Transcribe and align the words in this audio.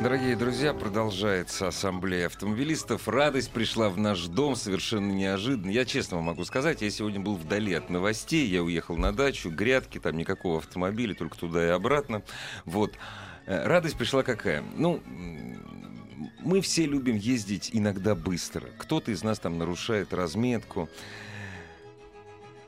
Дорогие 0.00 0.36
друзья, 0.36 0.74
продолжается 0.74 1.66
ассамблея 1.66 2.26
автомобилистов. 2.26 3.08
Радость 3.08 3.50
пришла 3.50 3.90
в 3.90 3.98
наш 3.98 4.26
дом 4.26 4.54
совершенно 4.54 5.10
неожиданно. 5.10 5.70
Я 5.70 5.84
честно 5.84 6.18
вам 6.18 6.26
могу 6.26 6.44
сказать, 6.44 6.82
я 6.82 6.90
сегодня 6.90 7.18
был 7.18 7.34
вдали 7.34 7.74
от 7.74 7.90
новостей. 7.90 8.46
Я 8.46 8.62
уехал 8.62 8.96
на 8.96 9.12
дачу, 9.12 9.50
грядки, 9.50 9.98
там 9.98 10.16
никакого 10.16 10.58
автомобиля, 10.58 11.14
только 11.14 11.36
туда 11.36 11.66
и 11.66 11.70
обратно. 11.70 12.22
Вот. 12.64 12.94
Э, 13.46 13.66
радость 13.66 13.98
пришла 13.98 14.22
какая? 14.22 14.62
Ну, 14.76 15.02
мы 16.38 16.60
все 16.60 16.86
любим 16.86 17.16
ездить 17.16 17.70
иногда 17.72 18.14
быстро. 18.14 18.68
Кто-то 18.78 19.10
из 19.10 19.24
нас 19.24 19.40
там 19.40 19.58
нарушает 19.58 20.14
разметку. 20.14 20.88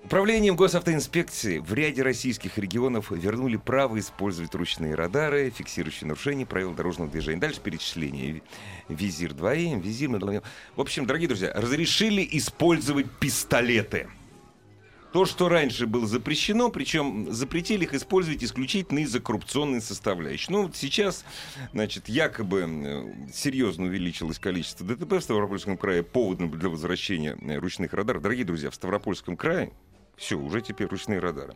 Управлением 0.04 0.56
госавтоинспекции 0.56 1.58
в 1.58 1.72
ряде 1.74 2.02
российских 2.02 2.58
регионов 2.58 3.10
вернули 3.10 3.56
право 3.56 3.98
использовать 3.98 4.54
ручные 4.54 4.94
радары, 4.94 5.50
фиксирующие 5.50 6.08
нарушения 6.08 6.46
правил 6.46 6.72
дорожного 6.72 7.10
движения. 7.10 7.38
Дальше 7.38 7.60
перечисление. 7.60 8.42
Визир 8.88 9.32
2М, 9.32 9.80
визир... 9.80 10.10
В 10.74 10.80
общем, 10.80 11.06
дорогие 11.06 11.28
друзья, 11.28 11.52
разрешили 11.54 12.26
использовать 12.32 13.10
пистолеты. 13.20 14.08
То, 15.12 15.24
что 15.24 15.48
раньше 15.48 15.86
было 15.86 16.06
запрещено, 16.06 16.70
причем 16.70 17.32
запретили 17.32 17.84
их 17.84 17.94
использовать 17.94 18.44
исключительно 18.44 19.00
из-за 19.00 19.20
коррупционной 19.20 19.80
составляющей. 19.80 20.52
Ну, 20.52 20.62
вот 20.64 20.76
сейчас, 20.76 21.24
значит, 21.72 22.08
якобы 22.08 23.12
серьезно 23.34 23.86
увеличилось 23.86 24.38
количество 24.38 24.86
ДТП 24.86 25.14
в 25.14 25.20
Ставропольском 25.20 25.76
крае 25.76 26.04
поводом 26.04 26.50
для 26.50 26.68
возвращения 26.68 27.36
э, 27.40 27.58
ручных 27.58 27.92
радаров. 27.92 28.22
Дорогие 28.22 28.44
друзья, 28.44 28.70
в 28.70 28.74
Ставропольском 28.74 29.36
крае 29.36 29.72
все, 30.20 30.36
уже 30.36 30.60
теперь 30.60 30.86
ручные 30.86 31.18
радары. 31.18 31.54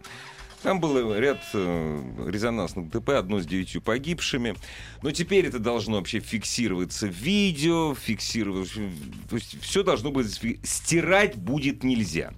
Там 0.62 0.81
был 0.81 1.15
ряд 1.15 1.43
э, 1.53 2.03
резонансных 2.27 2.89
ДТП, 2.89 3.11
одно 3.11 3.39
с 3.39 3.47
девятью 3.47 3.83
погибшими. 3.83 4.55
Но 5.03 5.11
теперь 5.11 5.45
это 5.45 5.59
должно 5.59 5.98
вообще 5.98 6.20
фиксироваться 6.20 7.07
в 7.07 7.11
видео, 7.11 7.95
фиксировать... 7.95 8.73
То 9.29 9.37
есть 9.37 9.61
все 9.61 9.83
должно 9.83 10.11
быть... 10.11 10.41
Стирать 10.62 11.37
будет 11.37 11.85
нельзя. 11.85 12.33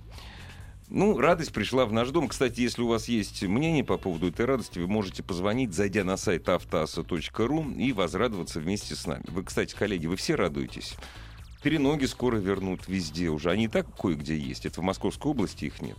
Ну, 0.89 1.19
радость 1.19 1.53
пришла 1.53 1.87
в 1.87 1.93
наш 1.93 2.11
дом. 2.11 2.27
Кстати, 2.27 2.61
если 2.61 2.83
у 2.83 2.89
вас 2.89 3.07
есть 3.07 3.45
мнение 3.45 3.85
по 3.85 3.97
поводу 3.97 4.27
этой 4.27 4.45
радости, 4.45 4.81
вы 4.81 4.89
можете 4.89 5.23
позвонить, 5.23 5.73
зайдя 5.73 6.03
на 6.03 6.17
сайт 6.17 6.49
автоаса.ру 6.49 7.71
и 7.77 7.93
возрадоваться 7.93 8.59
вместе 8.59 8.97
с 8.97 9.07
нами. 9.07 9.23
Вы, 9.29 9.45
кстати, 9.45 9.73
коллеги, 9.77 10.09
вы 10.09 10.17
все 10.17 10.35
радуетесь? 10.35 10.97
Треноги 11.67 12.05
скоро 12.05 12.37
вернут 12.37 12.87
везде 12.87 13.29
уже. 13.29 13.51
Они 13.51 13.65
и 13.65 13.69
так 13.69 13.89
кое-где 14.01 14.39
есть. 14.39 14.67
Это 14.67 14.81
в 14.81 14.85
Московской 14.85 15.33
области 15.33 15.65
их 15.65 15.83
нет 15.83 15.99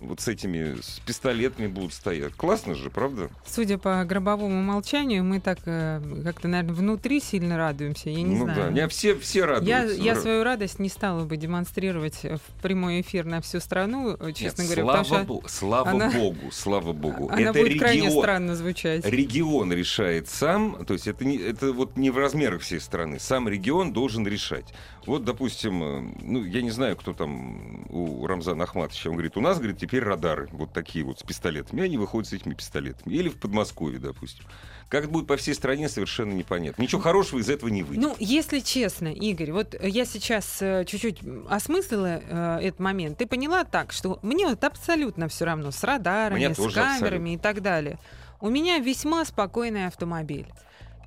вот 0.00 0.20
с 0.20 0.28
этими, 0.28 0.80
с 0.80 1.00
пистолетами 1.00 1.66
будут 1.66 1.92
стоять. 1.92 2.34
Классно 2.34 2.74
же, 2.74 2.90
правда? 2.90 3.30
Судя 3.46 3.78
по 3.78 4.04
гробовому 4.04 4.62
молчанию, 4.62 5.24
мы 5.24 5.40
так 5.40 5.58
э, 5.66 6.00
как-то, 6.24 6.48
наверное, 6.48 6.74
внутри 6.74 7.20
сильно 7.20 7.56
радуемся. 7.56 8.10
Я 8.10 8.22
не 8.22 8.36
ну 8.36 8.44
знаю. 8.44 8.58
да, 8.58 8.70
не, 8.70 8.88
все, 8.88 9.18
все 9.18 9.44
радуются. 9.44 9.94
Я, 9.94 10.14
я 10.14 10.16
свою 10.16 10.44
радость 10.44 10.78
не 10.78 10.88
стала 10.88 11.24
бы 11.24 11.36
демонстрировать 11.36 12.22
в 12.22 12.62
прямой 12.62 13.00
эфир 13.00 13.24
на 13.24 13.40
всю 13.40 13.60
страну, 13.60 14.16
э, 14.18 14.32
честно 14.32 14.62
Нет, 14.62 14.76
говоря. 14.76 15.04
Слава, 15.04 15.24
бо- 15.24 15.48
слава 15.48 15.90
она, 15.90 16.10
богу, 16.10 16.50
слава 16.52 16.92
богу. 16.92 17.28
Она 17.30 17.40
это 17.40 17.52
будет 17.52 17.64
регион, 17.72 17.78
крайне 17.78 18.10
странно 18.10 18.56
звучать. 18.56 19.04
Регион 19.04 19.72
решает 19.72 20.28
сам, 20.28 20.84
то 20.84 20.94
есть 20.94 21.06
это, 21.06 21.24
не, 21.24 21.36
это 21.36 21.72
вот 21.72 21.96
не 21.96 22.10
в 22.10 22.18
размерах 22.18 22.62
всей 22.62 22.80
страны. 22.80 23.18
Сам 23.18 23.48
регион 23.48 23.92
должен 23.92 24.26
решать. 24.26 24.72
Вот, 25.06 25.24
допустим, 25.24 25.82
э, 25.82 26.14
ну, 26.22 26.44
я 26.44 26.62
не 26.62 26.70
знаю, 26.70 26.96
кто 26.96 27.12
там 27.12 27.86
у 27.90 28.26
Рамзана 28.26 28.64
Ахматовича, 28.64 29.08
он 29.08 29.16
говорит, 29.16 29.36
у 29.36 29.40
нас, 29.40 29.58
говорит, 29.58 29.78
теперь 29.86 30.04
радары 30.04 30.48
вот 30.52 30.72
такие 30.72 31.04
вот 31.04 31.20
с 31.20 31.22
пистолетами, 31.22 31.80
и 31.80 31.84
они 31.84 31.98
выходят 31.98 32.28
с 32.28 32.32
этими 32.32 32.54
пистолетами. 32.54 33.14
Или 33.14 33.28
в 33.28 33.38
Подмосковье, 33.38 33.98
допустим. 33.98 34.44
Как 34.88 35.04
это 35.04 35.12
будет 35.12 35.26
по 35.26 35.36
всей 35.36 35.54
стране, 35.54 35.88
совершенно 35.88 36.32
непонятно. 36.32 36.80
Ничего 36.80 37.00
хорошего 37.00 37.40
из 37.40 37.48
этого 37.48 37.68
не 37.70 37.82
выйдет. 37.82 38.04
Ну, 38.04 38.14
если 38.18 38.60
честно, 38.60 39.08
Игорь, 39.08 39.52
вот 39.52 39.74
я 39.82 40.04
сейчас 40.04 40.58
э, 40.60 40.84
чуть-чуть 40.86 41.20
осмыслила 41.48 42.20
э, 42.22 42.58
этот 42.62 42.78
момент. 42.80 43.18
Ты 43.18 43.26
поняла 43.26 43.64
так, 43.64 43.92
что 43.92 44.18
мне 44.22 44.46
вот 44.46 44.62
абсолютно 44.62 45.28
все 45.28 45.44
равно 45.44 45.70
с 45.72 45.82
радарами, 45.82 46.38
Мне 46.46 46.54
с 46.54 46.56
камерами 46.56 46.94
абсолютно. 46.94 47.28
и 47.28 47.36
так 47.36 47.62
далее. 47.62 47.98
У 48.40 48.48
меня 48.48 48.78
весьма 48.78 49.24
спокойный 49.24 49.86
автомобиль. 49.86 50.46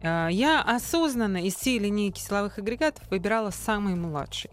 Э, 0.01 0.27
Я 0.29 0.61
осознанно 0.61 1.45
из 1.45 1.55
всей 1.55 1.79
линейки 1.79 2.19
силовых 2.19 2.57
агрегатов 2.57 3.09
выбирала 3.09 3.51
самый 3.51 3.95
младший. 3.95 4.51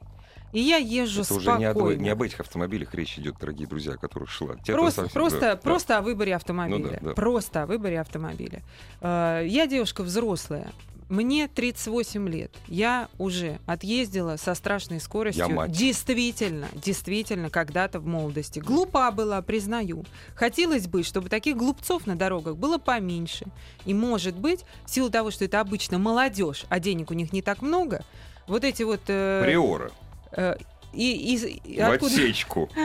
И 0.53 0.61
я 0.61 0.77
езжу 0.77 1.23
это 1.23 1.35
уже 1.35 1.45
спокойно. 1.45 1.97
не, 1.99 2.01
о, 2.01 2.03
не 2.05 2.09
об 2.11 2.23
этих 2.23 2.41
автомобилях 2.41 2.95
речь 2.95 3.19
идет, 3.19 3.37
дорогие 3.39 3.67
друзья, 3.67 3.93
о 3.95 3.97
которых 3.97 4.31
шла. 4.31 4.57
Просто, 4.67 5.03
совсем- 5.03 5.13
просто, 5.13 5.41
да, 5.41 5.51
да. 5.51 5.57
просто 5.57 5.99
о 5.99 6.03
выборе 6.03 6.35
автомобиля. 6.35 6.79
Ну 6.79 6.89
да, 6.91 6.99
да. 7.01 7.15
Просто 7.15 7.63
о 7.63 7.67
выборе 7.67 8.01
автомобиля. 8.01 8.63
Э, 9.01 9.43
Я 9.47 9.67
девушка 9.67 10.03
взрослая. 10.03 10.73
Мне 11.09 11.47
38 11.47 12.29
лет. 12.29 12.51
Я 12.67 13.09
уже 13.19 13.61
отъездила 13.65 14.37
со 14.39 14.55
страшной 14.55 14.99
скоростью. 14.99 15.47
Я 15.47 15.55
мать. 15.55 15.71
Действительно, 15.71 16.67
действительно, 16.75 17.49
когда-то 17.49 18.01
в 18.01 18.07
молодости. 18.07 18.59
Глупа 18.59 19.13
была, 19.13 19.41
признаю. 19.41 20.05
Хотелось 20.35 20.89
бы, 20.89 21.05
чтобы 21.05 21.29
таких 21.29 21.57
глупцов 21.57 22.09
на 22.09 22.17
дорогах 22.17 22.57
было 22.57 22.79
поменьше. 22.79 23.47
И, 23.85 23.95
может 23.95 24.35
быть, 24.37 24.65
в 24.85 24.91
силу 24.91 25.09
того, 25.09 25.31
что 25.31 25.45
это 25.45 25.61
обычно 25.61 25.99
молодежь, 26.01 26.65
а 26.71 26.81
денег 26.81 27.13
у 27.13 27.15
них 27.15 27.33
не 27.33 27.41
так 27.41 27.63
много, 27.63 28.05
вот 28.49 28.65
эти 28.65 28.83
вот... 28.83 29.03
э, 29.07 29.43
Приора. 29.45 29.93
Э, 30.37 30.57
и, 30.93 31.35
и- 31.35 31.81
В 31.81 31.91
откуда- 31.93 32.13
отсечку. 32.15 32.71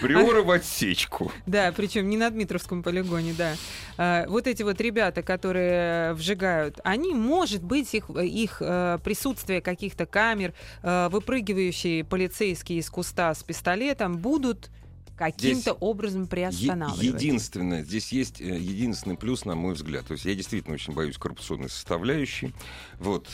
Приора 0.00 0.42
в 0.42 0.50
отсечку. 0.50 1.30
Да, 1.44 1.72
причем 1.76 2.08
не 2.08 2.16
на 2.16 2.30
Дмитровском 2.30 2.82
полигоне, 2.82 3.34
да. 3.36 3.54
А, 3.98 4.26
вот 4.28 4.46
эти 4.46 4.62
вот 4.62 4.80
ребята, 4.80 5.22
которые 5.22 6.14
вжигают, 6.14 6.80
они, 6.84 7.12
может 7.14 7.62
быть, 7.62 7.92
их, 7.94 8.08
их 8.10 8.58
э, 8.60 8.98
присутствие 9.04 9.60
каких-то 9.60 10.06
камер, 10.06 10.54
э, 10.82 11.08
выпрыгивающие 11.10 12.04
полицейские 12.04 12.78
из 12.78 12.88
куста 12.90 13.34
с 13.34 13.42
пистолетом 13.42 14.18
будут 14.18 14.70
каким-то 15.16 15.72
образом 15.74 16.26
приостанавливать. 16.26 17.02
единственное, 17.02 17.82
здесь 17.84 18.12
есть 18.12 18.40
э, 18.40 18.44
единственный 18.58 19.16
плюс, 19.16 19.44
на 19.44 19.54
мой 19.56 19.74
взгляд. 19.74 20.06
То 20.06 20.12
есть 20.12 20.24
я 20.24 20.34
действительно 20.34 20.74
очень 20.74 20.94
боюсь 20.94 21.18
коррупционной 21.18 21.68
составляющей. 21.68 22.54
Вот. 22.98 23.28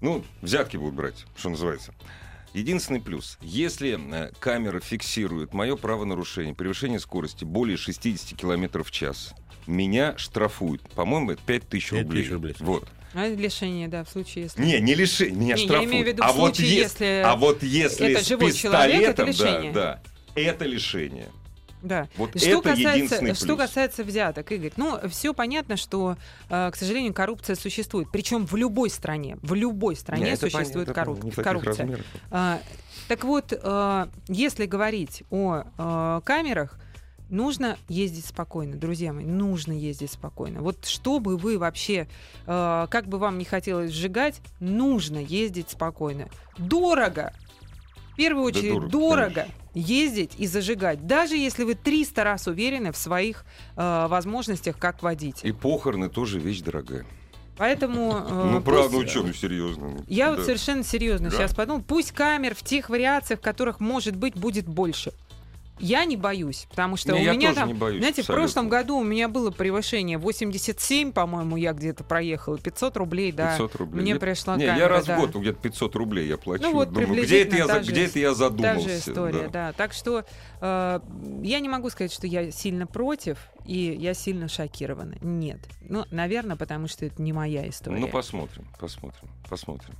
Ну, 0.00 0.24
взятки 0.40 0.76
будут 0.76 0.94
брать, 0.94 1.26
что 1.36 1.50
называется. 1.50 1.94
Единственный 2.54 3.00
плюс. 3.00 3.36
Если 3.42 3.98
э, 3.98 4.30
камера 4.38 4.80
фиксирует 4.80 5.52
мое 5.52 5.76
правонарушение, 5.76 6.54
превышение 6.54 7.00
скорости 7.00 7.44
более 7.44 7.76
60 7.76 8.38
км 8.38 8.82
в 8.84 8.90
час, 8.90 9.34
меня 9.66 10.16
штрафуют. 10.16 10.82
По-моему, 10.94 11.32
это 11.32 11.42
5000 11.44 11.90
5 11.90 12.02
рублей. 12.02 12.22
тысяч 12.22 12.32
рублей. 12.32 12.54
Вот. 12.60 12.88
А 13.12 13.28
лишение, 13.28 13.88
да, 13.88 14.04
в 14.04 14.08
случае, 14.08 14.44
если... 14.44 14.62
Не, 14.62 14.80
не 14.80 14.94
лишение, 14.94 15.34
меня 15.34 15.54
Не, 15.54 15.60
я 15.62 15.66
штрафуют. 15.66 15.90
имею 15.92 16.04
в 16.04 16.08
виду 16.08 16.22
а, 16.24 16.32
в 16.32 16.36
вот 16.36 16.56
случае, 16.56 16.76
ес- 16.76 16.82
если 16.92 17.22
а 17.24 17.36
вот 17.36 17.62
если 17.62 18.08
это 18.12 18.24
с 18.24 18.28
живой 18.28 18.52
человек, 18.52 19.02
это 19.10 19.24
пистолетом, 19.26 19.28
лишение. 19.28 19.72
да, 19.72 20.00
да, 20.34 20.40
это 20.40 20.64
лишение. 20.64 21.28
Да. 21.84 22.08
Вот 22.16 22.30
что, 22.30 22.48
это 22.48 22.62
касается, 22.62 22.94
единственный 22.94 23.34
что 23.34 23.46
плюс. 23.46 23.58
касается 23.58 24.04
взяток, 24.04 24.50
Игорь, 24.50 24.72
ну, 24.76 24.98
все 25.08 25.34
понятно, 25.34 25.76
что, 25.76 26.16
э, 26.48 26.70
к 26.72 26.76
сожалению, 26.76 27.12
коррупция 27.12 27.56
существует. 27.56 28.08
Причем 28.10 28.46
в 28.46 28.56
любой 28.56 28.88
стране. 28.90 29.36
В 29.42 29.54
любой 29.54 29.94
стране 29.94 30.24
Не, 30.24 30.30
это 30.30 30.50
существует 30.50 30.88
понятно, 30.88 31.12
корруп- 31.12 31.20
таких 31.20 31.44
коррупция. 31.44 31.98
А, 32.30 32.60
так 33.06 33.24
вот, 33.24 33.52
э, 33.52 34.06
если 34.28 34.64
говорить 34.66 35.24
о 35.30 35.64
э, 35.76 36.20
камерах, 36.24 36.78
нужно 37.28 37.76
ездить 37.88 38.24
спокойно, 38.26 38.76
друзья 38.76 39.12
мои, 39.12 39.24
нужно 39.24 39.72
ездить 39.72 40.12
спокойно. 40.12 40.60
Вот 40.62 40.86
чтобы 40.86 41.36
вы 41.36 41.58
вообще, 41.58 42.08
э, 42.46 42.86
как 42.88 43.06
бы 43.06 43.18
вам 43.18 43.36
не 43.38 43.44
хотелось 43.44 43.90
сжигать, 43.92 44.40
нужно 44.60 45.18
ездить 45.18 45.70
спокойно. 45.70 46.28
Дорого. 46.56 47.32
В 48.12 48.16
первую 48.16 48.52
Да 48.52 48.58
очередь, 48.58 48.72
дорого, 48.74 48.90
дорого, 48.90 49.34
конечно. 49.34 49.54
Ездить 49.74 50.32
и 50.38 50.46
зажигать, 50.46 51.06
даже 51.06 51.36
если 51.36 51.64
вы 51.64 51.74
300 51.74 52.24
раз 52.24 52.46
уверены 52.46 52.92
в 52.92 52.96
своих 52.96 53.44
э, 53.76 54.06
возможностях 54.08 54.78
как 54.78 55.02
водитель. 55.02 55.48
И 55.48 55.52
похороны 55.52 56.08
тоже 56.08 56.38
вещь 56.38 56.60
дорогая. 56.60 57.04
Поэтому... 57.56 58.16
э, 58.16 58.48
Ну, 58.52 58.60
правда, 58.62 58.96
ну 58.98 59.06
что, 59.06 59.22
ну 59.22 59.32
серьезно. 59.32 60.04
я 60.08 60.30
да. 60.30 60.36
вот 60.36 60.44
совершенно 60.44 60.82
серьезно 60.82 61.30
Да. 61.30 61.36
сейчас 61.36 61.54
подумал, 61.54 61.82
пусть 61.82 62.12
камер 62.12 62.54
в 62.54 62.62
тех 62.62 62.88
вариациях, 62.88 63.40
в 63.40 63.42
которых, 63.42 63.80
может 63.80 64.16
быть, 64.16 64.34
будет 64.34 64.66
больше. 64.66 65.12
Я 65.78 66.04
не 66.04 66.16
боюсь, 66.16 66.66
потому 66.70 66.96
что 66.96 67.12
Не, 67.12 67.20
у 67.20 67.22
я 67.24 67.32
меня 67.32 67.54
там, 67.54 67.74
боюсь, 67.76 67.98
знаете, 67.98 68.22
в 68.22 68.24
абсолютно. 68.24 68.42
прошлом 68.44 68.68
году 68.68 68.98
у 68.98 69.04
меня 69.04 69.28
было 69.28 69.50
превышение 69.50 70.18
87, 70.18 71.12
по-моему, 71.12 71.56
я 71.56 71.72
где-то 71.72 72.04
проехала, 72.04 72.58
500 72.58 72.96
рублей, 72.96 73.32
да. 73.32 73.50
500 73.52 73.74
рублей. 73.76 74.02
Мне 74.02 74.12
Я- 74.12 74.18
пришла 74.18 74.56
Не, 74.56 74.66
камера, 74.66 74.78
я 74.82 74.88
раз 74.88 75.06
да. 75.06 75.16
в 75.16 75.20
год 75.20 75.34
где-то 75.36 75.58
500 75.60 75.96
рублей 75.96 76.28
я 76.28 76.36
плачу. 76.38 76.62
Ну 76.62 76.72
вот, 76.72 76.92
Думаю, 76.92 77.24
где 77.24 77.42
это, 77.42 77.56
я, 77.56 77.66
та 77.66 77.82
же 77.82 77.90
где 77.90 78.04
это 78.06 78.18
я 78.18 78.28
Та 78.30 78.34
задумался? 78.34 78.88
же 78.88 78.98
история, 78.98 79.42
да. 79.44 79.48
да. 79.68 79.72
Так 79.72 79.92
что 79.92 80.24
э, 80.60 81.00
я 81.42 81.60
не 81.60 81.68
могу 81.68 81.90
сказать, 81.90 82.12
что 82.12 82.26
я 82.26 82.50
сильно 82.50 82.86
против 82.86 83.38
и 83.66 83.96
я 83.98 84.14
сильно 84.14 84.48
шокирована. 84.48 85.16
Нет. 85.22 85.58
Ну, 85.88 86.04
наверное, 86.10 86.56
потому 86.56 86.86
что 86.86 87.04
это 87.06 87.20
не 87.20 87.32
моя 87.32 87.68
история. 87.68 87.98
Ну, 87.98 88.08
посмотрим, 88.08 88.66
посмотрим, 88.78 89.28
посмотрим. 89.48 89.94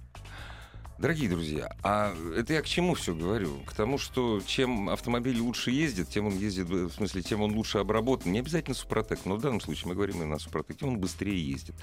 Дорогие 0.96 1.28
друзья, 1.28 1.74
а 1.82 2.14
это 2.36 2.52
я 2.52 2.62
к 2.62 2.66
чему 2.66 2.94
все 2.94 3.14
говорю? 3.14 3.60
К 3.66 3.72
тому, 3.72 3.98
что 3.98 4.40
чем 4.46 4.88
автомобиль 4.88 5.40
лучше 5.40 5.72
ездит, 5.72 6.08
тем 6.08 6.26
он 6.28 6.38
ездит, 6.38 6.68
в 6.68 6.90
смысле, 6.92 7.22
тем 7.22 7.42
он 7.42 7.52
лучше 7.52 7.78
обработан. 7.78 8.30
Не 8.30 8.38
обязательно 8.38 8.76
Супротек, 8.76 9.18
но 9.24 9.34
в 9.34 9.40
данном 9.40 9.60
случае 9.60 9.88
мы 9.88 9.94
говорим 9.94 10.22
именно 10.22 10.36
о 10.36 10.38
Супротек, 10.38 10.78
тем 10.78 10.90
он 10.90 10.98
быстрее 10.98 11.36
ездит. 11.36 11.74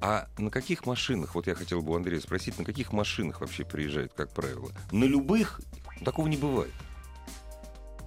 А 0.00 0.26
на 0.38 0.50
каких 0.50 0.86
машинах, 0.86 1.36
вот 1.36 1.46
я 1.46 1.54
хотел 1.54 1.82
бы 1.82 1.92
у 1.92 1.96
Андрея 1.96 2.20
спросить, 2.20 2.58
на 2.58 2.64
каких 2.64 2.92
машинах 2.92 3.40
вообще 3.40 3.64
приезжают, 3.64 4.12
как 4.12 4.34
правило? 4.34 4.70
На 4.90 5.04
любых 5.04 5.60
такого 6.04 6.26
не 6.26 6.36
бывает. 6.36 6.72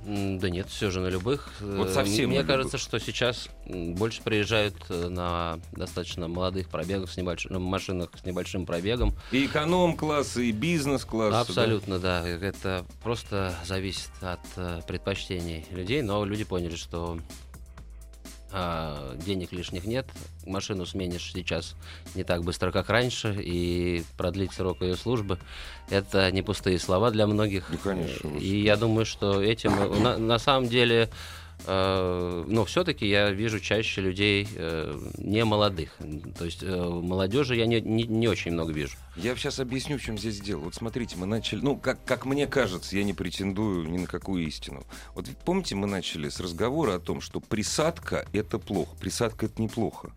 Да 0.06 0.50
нет, 0.50 0.68
все 0.69 0.89
же 0.89 1.00
на 1.00 1.07
любых. 1.07 1.50
Вот 1.59 1.89
Э, 1.89 1.94
совсем 1.94 2.30
Мне 2.31 2.44
кажется, 2.44 2.77
любых. 2.77 2.81
что 2.81 3.00
сейчас 3.00 3.50
больше 3.68 4.21
приезжают 4.24 4.75
э, 4.89 5.09
на 5.09 5.59
достаточно 5.74 6.27
молодых 6.27 6.69
пробегах 6.69 7.12
с 7.12 7.18
небольшим, 7.18 7.53
на 7.53 7.59
машинах 7.59 8.09
с 8.19 8.25
небольшим 8.25 8.65
пробегом. 8.65 9.13
И 9.31 9.45
эконом-класс, 9.45 10.38
и 10.38 10.51
бизнес-класс. 10.51 11.31
да? 11.31 11.42
Абсолютно, 11.42 12.00
да. 12.00 12.27
Это 12.27 12.86
просто 13.03 13.53
зависит 13.65 14.09
от 14.21 14.39
э, 14.56 14.81
предпочтений 14.88 15.65
людей, 15.71 16.01
но 16.01 16.25
люди 16.25 16.44
поняли, 16.45 16.75
что 16.75 17.19
а, 18.51 19.15
денег 19.18 19.51
лишних 19.51 19.86
нет, 19.86 20.07
машину 20.45 20.86
сменишь 20.86 21.31
сейчас 21.33 21.75
не 22.15 22.24
так 22.24 22.44
быстро, 22.44 22.71
как 22.71 22.89
раньше, 22.89 23.36
и 23.39 24.03
продлить 24.18 24.53
срок 24.53 24.81
ее 24.81 24.95
службы 24.95 25.39
это 25.89 26.31
не 26.31 26.42
пустые 26.42 26.80
слова 26.80 27.12
для 27.12 27.27
многих. 27.27 27.69
Ну, 27.69 27.77
конечно, 27.77 28.21
Э. 28.24 28.39
И 28.39 28.63
я 28.63 28.77
думаю, 28.77 29.06
что 29.06 29.42
этим 29.42 29.74
э, 29.74 30.00
на, 30.00 30.18
на 30.18 30.39
самом 30.39 30.68
деле, 30.68 31.09
но 31.68 32.66
все-таки 32.66 33.08
я 33.08 33.31
вижу 33.31 33.60
чаще 33.60 34.02
людей 34.02 34.48
э, 34.56 35.00
не 35.18 35.44
молодых. 35.46 35.98
То 36.38 36.46
есть 36.46 36.63
э, 36.63 36.75
молодежи 36.75 37.56
я 37.56 37.66
не, 37.66 37.81
не, 37.81 38.04
не 38.04 38.28
очень 38.28 38.52
много 38.52 38.74
вижу. 38.74 38.98
Я 39.16 39.36
сейчас 39.36 39.60
объясню, 39.60 39.98
в 39.98 40.02
чем 40.02 40.18
здесь 40.18 40.40
дело. 40.40 40.62
Вот 40.62 40.75
смотрите, 40.75 41.18
мы 41.18 41.25
начали, 41.25 41.60
ну, 41.62 41.78
как, 41.78 42.04
как 42.06 42.25
мне 42.25 42.48
кажется, 42.48 42.96
я 42.98 43.04
не 43.04 43.13
претендую 43.13 43.88
ни 43.90 44.00
на 44.00 44.08
какую 44.08 44.46
истину. 44.48 44.84
Вот 45.16 45.28
помните, 45.46 45.75
мы 45.75 45.88
начали 45.88 46.30
с 46.30 46.40
разговора 46.40 46.96
о 46.96 47.00
том, 47.00 47.22
что 47.22 47.40
присадка— 47.40 48.25
это 48.34 48.57
плохо, 48.57 48.96
присадка— 49.00 49.46
это 49.48 49.62
неплохо. 49.62 50.12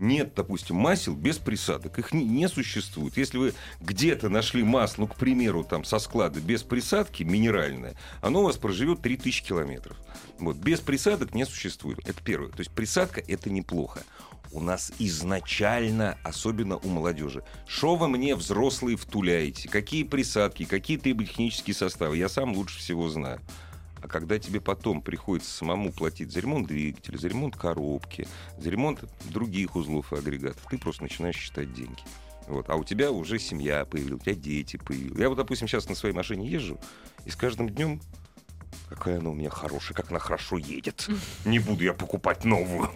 Нет, 0.00 0.32
допустим, 0.34 0.76
масел 0.76 1.14
без 1.14 1.38
присадок. 1.38 1.98
Их 1.98 2.12
не, 2.12 2.24
не 2.24 2.48
существует. 2.48 3.16
Если 3.16 3.38
вы 3.38 3.54
где-то 3.80 4.28
нашли 4.28 4.64
масло, 4.64 5.02
ну, 5.02 5.06
к 5.06 5.16
примеру, 5.16 5.64
там, 5.64 5.84
со 5.84 5.98
склада 5.98 6.40
без 6.40 6.62
присадки, 6.62 7.22
минеральное, 7.22 7.94
оно 8.20 8.40
у 8.40 8.44
вас 8.44 8.56
проживет 8.56 9.02
3000 9.02 9.44
километров. 9.44 9.96
Вот, 10.38 10.56
без 10.56 10.80
присадок 10.80 11.34
не 11.34 11.46
существует. 11.46 12.00
Это 12.08 12.22
первое. 12.22 12.48
То 12.48 12.60
есть 12.60 12.72
присадка— 12.72 13.22
это 13.28 13.50
неплохо. 13.50 14.02
У 14.50 14.60
нас 14.60 14.92
изначально, 14.98 16.16
особенно 16.22 16.76
у 16.76 16.88
молодежи, 16.88 17.42
что 17.66 17.96
вы 17.96 18.08
мне, 18.08 18.36
взрослые, 18.36 18.96
втуляете? 18.96 19.68
Какие 19.68 20.04
присадки, 20.04 20.64
какие 20.64 20.96
триботехнические 20.96 21.74
составы? 21.74 22.16
Я 22.16 22.28
сам 22.28 22.52
лучше 22.54 22.78
всего 22.78 23.08
знаю. 23.08 23.40
А 24.04 24.06
когда 24.06 24.38
тебе 24.38 24.60
потом 24.60 25.00
приходится 25.00 25.50
самому 25.50 25.90
платить 25.90 26.30
за 26.30 26.40
ремонт 26.40 26.68
двигателя, 26.68 27.16
за 27.16 27.26
ремонт 27.28 27.56
коробки, 27.56 28.28
за 28.58 28.68
ремонт 28.68 29.02
других 29.30 29.76
узлов 29.76 30.12
и 30.12 30.16
агрегатов, 30.16 30.62
ты 30.68 30.76
просто 30.76 31.04
начинаешь 31.04 31.36
считать 31.36 31.72
деньги. 31.72 32.02
Вот. 32.46 32.68
А 32.68 32.76
у 32.76 32.84
тебя 32.84 33.10
уже 33.10 33.38
семья 33.38 33.86
появилась, 33.86 34.20
у 34.20 34.24
тебя 34.24 34.34
дети 34.34 34.76
появились. 34.76 35.18
Я 35.18 35.30
вот, 35.30 35.36
допустим, 35.36 35.68
сейчас 35.68 35.88
на 35.88 35.94
своей 35.94 36.14
машине 36.14 36.46
езжу, 36.46 36.78
и 37.24 37.30
с 37.30 37.36
каждым 37.36 37.70
днем 37.70 37.98
какая 38.90 39.20
она 39.20 39.30
у 39.30 39.34
меня 39.34 39.48
хорошая, 39.48 39.96
как 39.96 40.10
она 40.10 40.18
хорошо 40.18 40.58
едет. 40.58 41.08
Не 41.46 41.58
буду 41.58 41.82
я 41.82 41.94
покупать 41.94 42.44
новую. 42.44 42.90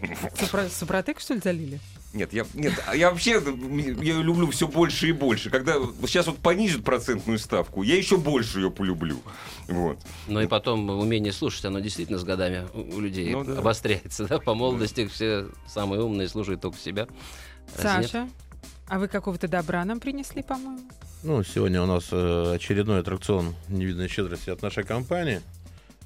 Супротек, 0.68 1.20
что 1.20 1.32
ли, 1.32 1.40
залили? 1.40 1.80
Нет, 2.14 2.32
я, 2.32 2.46
нет, 2.54 2.72
а 2.86 2.96
я 2.96 3.10
вообще 3.10 3.32
я 3.32 4.14
люблю 4.14 4.50
все 4.50 4.66
больше 4.66 5.08
и 5.08 5.12
больше. 5.12 5.50
Когда 5.50 5.74
сейчас 6.06 6.26
вот 6.26 6.38
понизят 6.38 6.82
процентную 6.82 7.38
ставку, 7.38 7.82
я 7.82 7.96
еще 7.96 8.16
больше 8.16 8.60
ее 8.60 8.70
полюблю. 8.70 9.20
Вот. 9.68 9.98
Но 10.26 10.40
и 10.40 10.46
потом 10.46 10.88
умение 10.88 11.32
слушать, 11.32 11.66
оно 11.66 11.80
действительно 11.80 12.18
с 12.18 12.24
годами 12.24 12.66
у 12.72 13.00
людей 13.00 13.30
Ну 13.32 13.44
да. 13.44 13.58
обостряется. 13.58 14.26
Да? 14.26 14.38
По 14.38 14.54
молодости 14.54 15.06
все 15.06 15.48
самые 15.66 16.02
умные 16.02 16.28
слушают 16.28 16.62
только 16.62 16.78
себя. 16.78 17.08
Разве 17.76 18.00
нет? 18.00 18.10
Саша, 18.10 18.28
а 18.88 18.98
вы 18.98 19.08
какого-то 19.08 19.46
добра 19.46 19.84
нам 19.84 20.00
принесли, 20.00 20.42
по-моему? 20.42 20.88
Ну, 21.22 21.42
сегодня 21.42 21.82
у 21.82 21.86
нас 21.86 22.08
э, 22.12 22.54
очередной 22.54 23.00
аттракцион 23.00 23.54
невиданной 23.68 24.08
щедрости 24.08 24.50
от 24.50 24.62
нашей 24.62 24.84
компании. 24.84 25.42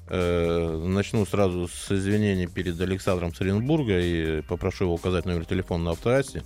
Э, 0.07 0.83
начну 0.85 1.25
сразу 1.25 1.67
с 1.67 1.91
извинений 1.91 2.47
перед 2.47 2.79
Александром 2.81 3.33
Саренбурга 3.33 3.99
и 3.99 4.41
попрошу 4.41 4.85
его 4.85 4.93
указать 4.95 5.25
номер 5.25 5.45
телефона 5.45 5.85
на 5.85 5.91
автоассе. 5.91 6.43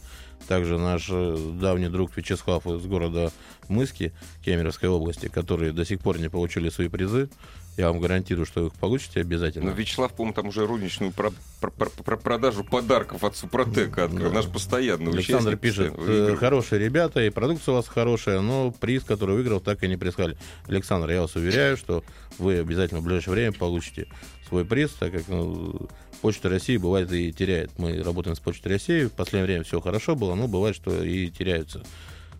Также 0.47 0.77
наш 0.77 1.07
э, 1.09 1.37
давний 1.59 1.89
друг 1.89 2.15
Вячеслав 2.15 2.65
из 2.67 2.85
города 2.85 3.31
Мыски 3.67 4.13
Кемеровской 4.45 4.87
области, 4.89 5.27
которые 5.27 5.73
до 5.73 5.83
сих 5.85 5.99
пор 5.99 6.19
не 6.19 6.29
получили 6.29 6.69
свои 6.69 6.87
призы. 6.87 7.29
Я 7.75 7.91
вам 7.91 7.99
гарантирую, 7.99 8.45
что 8.47 8.61
вы 8.61 8.67
их 8.67 8.73
получите 8.73 9.21
обязательно. 9.21 9.65
Но 9.69 9.71
Вячеслав, 9.75 10.11
по-моему, 10.13 10.33
там 10.33 10.47
уже 10.47 10.65
розничную 10.65 11.11
про- 11.11 11.31
про- 11.61 11.69
про- 11.69 11.89
про- 11.89 12.17
продажу 12.17 12.63
подарков 12.63 13.23
от 13.23 13.35
Супротека 13.37 14.05
открыл. 14.05 14.29
Да. 14.29 14.35
Наш 14.35 14.47
постоянный 14.47 15.11
Александр 15.11 15.49
участник, 15.49 15.59
пишет, 15.59 15.95
постоянно 15.95 16.29
э, 16.29 16.35
хорошие 16.37 16.79
ребята, 16.79 17.23
и 17.23 17.29
продукция 17.29 17.73
у 17.73 17.75
вас 17.75 17.87
хорошая, 17.87 18.41
но 18.41 18.71
приз, 18.71 19.03
который 19.03 19.35
выиграл, 19.35 19.59
так 19.59 19.83
и 19.83 19.87
не 19.87 19.95
прислали. 19.97 20.37
Александр, 20.67 21.11
я 21.11 21.21
вас 21.21 21.35
уверяю, 21.35 21.77
что 21.77 22.03
вы 22.39 22.57
обязательно 22.59 23.01
в 23.01 23.03
ближайшее 23.03 23.33
время 23.33 23.51
получите 23.51 24.07
свой 24.47 24.65
приз, 24.65 24.91
так 24.93 25.11
как 25.11 25.27
ну, 25.27 25.87
Почта 26.21 26.49
России 26.49 26.77
бывает 26.77 27.11
и 27.11 27.31
теряет. 27.31 27.71
Мы 27.77 28.01
работаем 28.03 28.35
с 28.35 28.39
Почтой 28.39 28.73
России, 28.73 29.05
в 29.05 29.13
последнее 29.13 29.45
время 29.45 29.63
все 29.63 29.81
хорошо 29.81 30.15
было, 30.15 30.35
но 30.35 30.47
бывает, 30.47 30.75
что 30.75 31.03
и 31.03 31.29
теряются. 31.29 31.83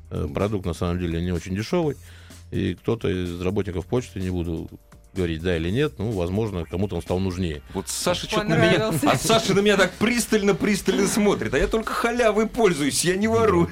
Э, 0.10 0.28
Продукт 0.34 0.66
на 0.66 0.74
самом 0.74 1.00
деле 1.00 1.22
не 1.22 1.32
очень 1.32 1.56
дешевый, 1.56 1.96
и 2.52 2.76
кто-то 2.76 3.10
из 3.10 3.42
работников 3.42 3.86
почты, 3.86 4.20
не 4.20 4.30
буду 4.30 4.70
говорить 5.18 5.42
да 5.42 5.58
или 5.58 5.70
нет, 5.70 5.94
ну, 5.98 6.12
возможно, 6.12 6.64
кому-то 6.64 6.96
он 6.96 7.02
стал 7.02 7.20
нужнее. 7.20 7.62
Вот 7.74 7.90
Саша 7.90 8.28
что-то 8.28 8.44
на 8.44 8.56
меня... 8.56 8.90
А 8.90 9.18
Саша 9.18 9.54
на 9.54 9.60
меня 9.60 9.76
так 9.76 9.92
пристально-пристально 9.94 11.08
смотрит. 11.08 11.54
А 11.54 11.58
я 11.58 11.68
только 11.68 11.92
халявой 11.92 12.48
пользуюсь, 12.48 13.04
я 13.04 13.18
не 13.18 13.28
ворую. 13.28 13.70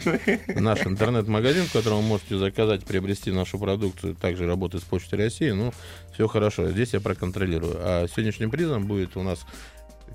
Наш 0.47 0.85
интернет-магазин, 0.85 1.65
в 1.65 1.71
котором 1.71 1.97
вы 1.97 2.03
можете 2.03 2.37
заказать, 2.37 2.83
приобрести 2.83 3.31
нашу 3.31 3.59
продукцию, 3.59 4.15
также 4.15 4.47
работает 4.47 4.83
с 4.83 4.87
Почтой 4.87 5.19
России. 5.19 5.51
Ну, 5.51 5.71
все 6.13 6.27
хорошо. 6.27 6.69
Здесь 6.69 6.93
я 6.93 6.99
проконтролирую. 6.99 7.75
А 7.77 8.07
сегодняшним 8.07 8.49
призом 8.49 8.85
будет 8.87 9.15
у 9.15 9.21
нас 9.21 9.45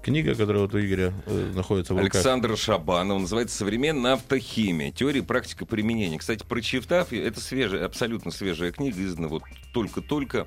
книга, 0.02 0.35
которая 0.35 0.62
вот 0.62 0.75
у 0.75 0.80
Игоря 0.80 1.12
э, 1.26 1.52
находится 1.54 1.94
в 1.94 1.99
руках. 1.99 2.14
Александр 2.14 2.56
Шабанов, 2.56 3.20
называется 3.20 3.56
«Современная 3.56 4.14
автохимия. 4.14 4.92
Теория 4.92 5.23
практика 5.23 5.66
применения». 5.66 6.18
Кстати, 6.18 6.44
прочитав 6.47 7.12
это 7.12 7.40
свежая, 7.40 7.85
абсолютно 7.85 8.30
свежая 8.30 8.73
книга, 8.73 9.02
издана 9.02 9.28
вот 9.28 9.42
только-только. 9.73 10.47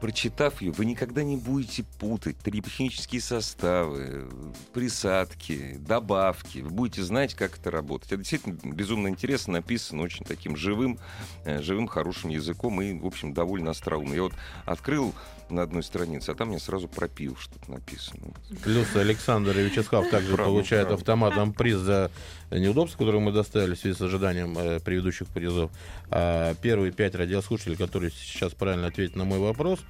Прочитав 0.00 0.60
ее, 0.60 0.72
вы 0.72 0.84
никогда 0.84 1.24
не 1.24 1.36
будете 1.36 1.84
путать 1.98 2.36
триботехнические 2.38 3.22
составы, 3.22 4.28
присадки, 4.74 5.76
добавки. 5.78 6.58
Вы 6.58 6.68
будете 6.70 7.02
знать, 7.02 7.34
как 7.34 7.56
это 7.58 7.70
работает. 7.70 8.12
Это 8.12 8.18
действительно 8.18 8.58
безумно 8.74 9.08
интересно, 9.08 9.54
написано 9.54 10.02
очень 10.02 10.26
таким 10.26 10.54
живым, 10.54 10.98
э, 11.44 11.62
живым, 11.62 11.86
хорошим 11.86 12.28
языком 12.28 12.82
и, 12.82 12.92
в 12.98 13.06
общем, 13.06 13.32
довольно 13.32 13.70
остроумно. 13.70 14.12
Я 14.12 14.22
вот 14.24 14.34
открыл 14.66 15.14
на 15.48 15.62
одной 15.62 15.82
странице, 15.82 16.30
а 16.30 16.34
там 16.34 16.48
мне 16.48 16.58
сразу 16.58 16.88
пропил 16.88 17.36
что-то 17.36 17.70
написано. 17.70 18.34
Плюс 18.62 18.94
Александр 18.96 19.56
Вячеслав 19.56 20.06
также 20.10 20.34
Правда, 20.34 20.52
получают 20.52 20.88
правда. 20.88 21.00
автоматом 21.00 21.52
приз 21.52 21.78
за 21.78 22.10
неудобства, 22.50 22.98
которые 22.98 23.20
мы 23.20 23.32
доставили 23.32 23.74
в 23.74 23.78
связи 23.78 23.96
с 23.96 24.00
ожиданием 24.00 24.56
э, 24.58 24.80
предыдущих 24.80 25.28
призов. 25.28 25.70
А 26.10 26.54
первые 26.56 26.92
пять 26.92 27.14
радиослушателей, 27.14 27.76
которые 27.76 28.10
сейчас 28.10 28.52
правильно 28.54 28.88
ответят 28.88 29.16
на 29.16 29.24
мой 29.24 29.38
вопрос, 29.38 29.80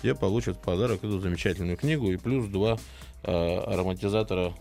те 0.00 0.14
получат 0.14 0.56
в 0.56 0.60
подарок 0.60 0.98
эту 1.04 1.18
замечательную 1.20 1.76
книгу 1.76 2.10
и 2.10 2.16
плюс 2.16 2.46
два 2.46 2.78
э, 3.24 3.58
ароматизатора 3.58 4.54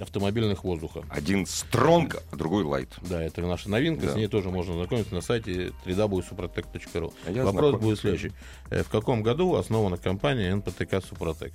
автомобильных 0.00 0.62
воздуха. 0.64 1.04
Один 1.10 1.44
стронг, 1.46 2.22
а 2.30 2.36
другой 2.36 2.62
лайт. 2.64 2.88
Да, 3.08 3.20
это 3.22 3.40
наша 3.42 3.68
новинка, 3.68 4.06
Да. 4.06 4.12
с 4.12 4.16
ней 4.16 4.28
тоже 4.28 4.48
можно 4.50 4.74
знакомиться 4.74 5.12
на 5.14 5.20
сайте 5.20 5.72
www.suprotec.ru. 5.84 7.12
А 7.26 7.44
Вопрос 7.44 7.80
будет 7.80 7.98
следующий. 7.98 8.32
Э, 8.70 8.82
В 8.84 8.88
каком 8.88 9.22
году 9.22 9.54
основана 9.56 9.96
компания 9.96 10.54
НПТК 10.54 11.00
«Супротек»? 11.00 11.52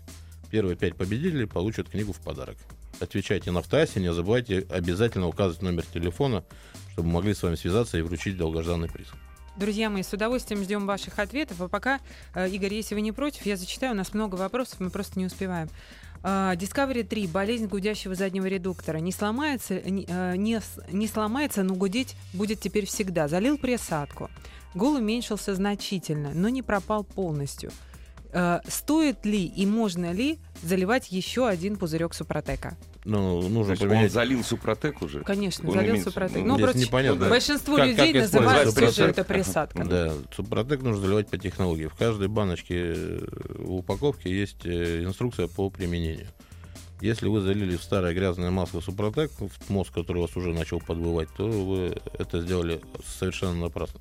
Первые 0.51 0.75
пять 0.75 0.95
победителей 0.95 1.45
получат 1.47 1.89
книгу 1.89 2.13
в 2.13 2.19
подарок. 2.19 2.57
Отвечайте 2.99 3.49
на 3.51 3.59
автоассе, 3.61 3.99
не 3.99 4.13
забывайте 4.13 4.67
обязательно 4.69 5.27
указывать 5.27 5.61
номер 5.63 5.83
телефона, 5.85 6.43
чтобы 6.91 7.09
могли 7.09 7.33
с 7.33 7.41
вами 7.41 7.55
связаться 7.55 7.97
и 7.97 8.01
вручить 8.01 8.37
долгожданный 8.37 8.87
приз. 8.87 9.07
Друзья 9.55 9.91
мои, 9.91 10.01
с 10.01 10.11
удовольствием 10.11 10.63
ждем 10.63 10.87
ваших 10.87 11.19
ответов. 11.19 11.61
А 11.61 11.67
пока, 11.67 11.99
э, 12.33 12.49
Игорь, 12.49 12.73
если 12.73 12.95
вы 12.95 13.01
не 13.01 13.11
против, 13.11 13.45
я 13.45 13.55
зачитаю. 13.55 13.93
У 13.93 13.95
нас 13.95 14.13
много 14.13 14.35
вопросов, 14.35 14.79
мы 14.79 14.89
просто 14.89 15.19
не 15.19 15.27
успеваем. 15.27 15.69
А, 16.23 16.55
Discovery 16.55 17.03
3. 17.03 17.27
Болезнь 17.27 17.67
гудящего 17.67 18.15
заднего 18.15 18.47
редуктора. 18.47 18.97
Не 18.97 19.11
сломается, 19.11 19.79
не, 19.81 20.05
э, 20.07 20.35
не 20.37 20.59
не 20.91 21.07
сломается, 21.07 21.61
но 21.61 21.75
гудеть 21.75 22.15
будет 22.33 22.61
теперь 22.61 22.87
всегда. 22.87 23.27
Залил 23.27 23.59
присадку. 23.59 24.31
Гул 24.73 24.95
уменьшился 24.95 25.53
значительно, 25.53 26.31
но 26.33 26.49
не 26.49 26.63
пропал 26.63 27.03
полностью. 27.03 27.71
Э, 28.31 28.61
Стоит 28.67 29.23
ли 29.23 29.45
и 29.45 29.67
можно 29.67 30.13
ли 30.13 30.39
заливать 30.63 31.11
еще 31.11 31.47
один 31.47 31.75
пузырек 31.77 32.15
Супротека? 32.15 32.75
Ну, 33.05 33.41
То 33.41 33.49
нужно 33.49 33.73
он 33.73 33.79
поменять. 33.79 34.11
залил 34.13 34.43
Супротек 34.43 35.01
уже? 35.01 35.21
Конечно, 35.21 35.67
Он 35.69 35.75
залил 35.75 36.01
Супротек. 36.01 36.37
ну, 36.45 36.57
Ну, 36.57 36.69
здесь 36.71 36.87
непонятно. 36.87 37.29
большинство 37.29 37.75
Как- 37.75 37.87
людей 37.87 38.13
как 38.13 38.21
называют 38.21 38.65
же 38.65 38.71
Супротек? 38.71 39.09
это 39.09 39.23
присадками. 39.25 39.89
Да, 39.89 40.13
супротек 40.35 40.81
нужно 40.81 41.01
заливать 41.01 41.27
по 41.27 41.37
технологии. 41.37 41.87
В 41.87 41.95
каждой 41.95 42.29
баночке 42.29 42.93
э, 42.95 43.25
в 43.57 43.73
упаковке 43.73 44.29
есть 44.31 44.65
э, 44.65 45.03
инструкция 45.03 45.47
по 45.47 45.69
применению. 45.69 46.27
Если 47.01 47.27
вы 47.27 47.41
залили 47.41 47.75
в 47.75 47.83
старое 47.83 48.13
грязное 48.13 48.49
масло 48.51 48.79
супротек, 48.79 49.31
в 49.37 49.69
мозг, 49.69 49.93
который 49.93 50.19
у 50.19 50.21
вас 50.21 50.37
уже 50.37 50.53
начал 50.53 50.79
подбывать, 50.79 51.27
то 51.35 51.45
вы 51.47 51.97
это 52.17 52.39
сделали 52.39 52.79
совершенно 53.05 53.55
напрасно. 53.55 53.99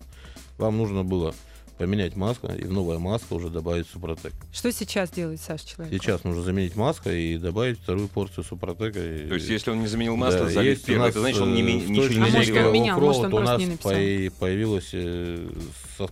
Вам 0.58 0.76
нужно 0.78 1.02
было 1.02 1.34
поменять 1.82 2.14
масло 2.14 2.54
и 2.56 2.62
в 2.62 2.70
новое 2.72 2.98
масло 2.98 3.34
уже 3.34 3.48
добавить 3.50 3.88
супротек. 3.88 4.32
Что 4.52 4.70
сейчас 4.70 5.10
делает 5.10 5.40
Саша 5.40 5.66
человек? 5.66 6.00
Сейчас 6.00 6.22
нужно 6.22 6.42
заменить 6.42 6.76
масло 6.76 7.10
и 7.10 7.36
добавить 7.38 7.80
вторую 7.80 8.06
порцию 8.06 8.44
супротека. 8.44 9.00
и- 9.00 9.26
То 9.28 9.34
есть, 9.34 9.48
если 9.48 9.70
он 9.72 9.80
не 9.80 9.88
заменил 9.88 10.14
масло, 10.16 10.44
Да, 10.44 10.50
залит 10.50 10.70
есть 10.78 10.84
первое, 10.86 11.08
это 11.08 11.18
значит, 11.20 11.40
он 11.40 11.54
не, 11.54 11.62
э, 11.62 11.64
ничего 11.64 11.90
не 12.06 12.08
же 12.08 12.20
А 12.20 12.26
может, 12.26 12.48
менял. 12.50 12.72
менял, 12.72 13.00
может, 13.00 13.24
он 13.24 13.30
то 13.32 13.36
у 13.36 13.40
нас 13.40 13.60
не 13.60 13.76
поя- 13.76 14.30
появилось, 14.38 14.90
э, 14.92 15.48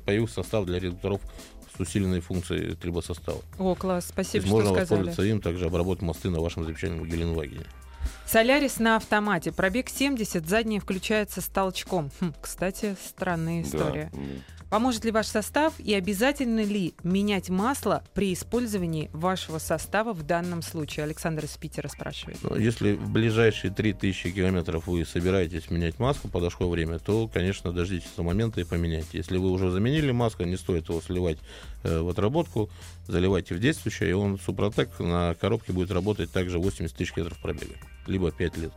появился 0.05 0.35
состав 0.35 0.67
для 0.67 0.81
редукторов 0.81 1.21
с 1.77 1.81
усиленной 1.81 2.21
функцией 2.21 2.75
трибосостава. 2.75 3.41
О, 3.59 3.77
класс, 3.77 4.07
спасибо, 4.09 4.45
что 4.45 4.53
можно 4.55 4.71
сказали. 4.71 4.81
воспользоваться 5.03 5.23
им, 5.23 5.41
также 5.41 5.67
обработать 5.67 6.03
мосты 6.03 6.31
на 6.31 6.41
вашем 6.41 6.65
замечательном 6.65 7.07
Геленвагене. 7.09 7.65
Солярис 8.27 8.79
на 8.79 8.97
автомате. 8.97 9.53
Пробег 9.53 9.89
70, 9.91 10.49
задняя 10.49 10.81
включается 10.81 11.41
с 11.41 11.47
толчком. 11.47 12.11
Хм, 12.21 12.33
кстати, 12.41 12.97
странная 13.05 13.63
Да, 13.63 13.69
история. 13.69 14.11
м. 14.13 14.43
Поможет 14.71 15.05
ли 15.05 15.11
ваш 15.11 15.27
состав 15.27 15.75
и 15.81 15.93
обязательно 15.95 16.63
ли 16.63 16.95
менять 17.03 17.49
масло 17.49 18.05
при 18.15 18.33
использовании 18.33 19.11
вашего 19.13 19.59
состава 19.59 20.13
в 20.13 20.23
данном 20.23 20.63
случае? 20.63 21.05
Александр 21.05 21.45
из 21.45 21.57
Питера 21.57 21.89
спрашивает. 21.89 22.39
Но 22.45 22.57
если 22.57 22.93
в 22.93 23.11
ближайшие 23.11 23.73
3000 23.73 24.31
километров 24.31 24.87
вы 24.87 25.05
собираетесь 25.05 25.71
менять 25.73 25.99
маску, 25.99 26.29
подошло 26.29 26.71
время, 26.71 27.01
то, 27.01 27.27
конечно, 27.27 27.73
дождитесь 27.73 28.11
до 28.17 28.23
момента 28.23 28.61
и 28.61 28.65
поменяйте. 28.65 29.19
Если 29.19 29.39
вы 29.39 29.51
уже 29.51 29.73
заменили 29.73 30.13
маску, 30.13 30.45
не 30.45 30.57
стоит 30.57 30.89
его 30.89 31.01
сливать 31.01 31.39
э, 31.83 32.01
в 32.01 32.09
отработку, 32.09 32.71
заливайте 33.09 33.57
в 33.57 33.59
действующее, 33.59 34.11
и 34.11 34.13
он 34.13 34.39
Супротек 34.39 35.01
на 35.01 35.35
коробке 35.35 35.73
будет 35.73 35.91
работать 35.91 36.31
также 36.31 36.61
80 36.61 36.97
тысяч 36.97 37.13
километров 37.13 37.43
пробега, 37.43 37.75
либо 38.07 38.31
5 38.31 38.57
лет. 38.59 38.73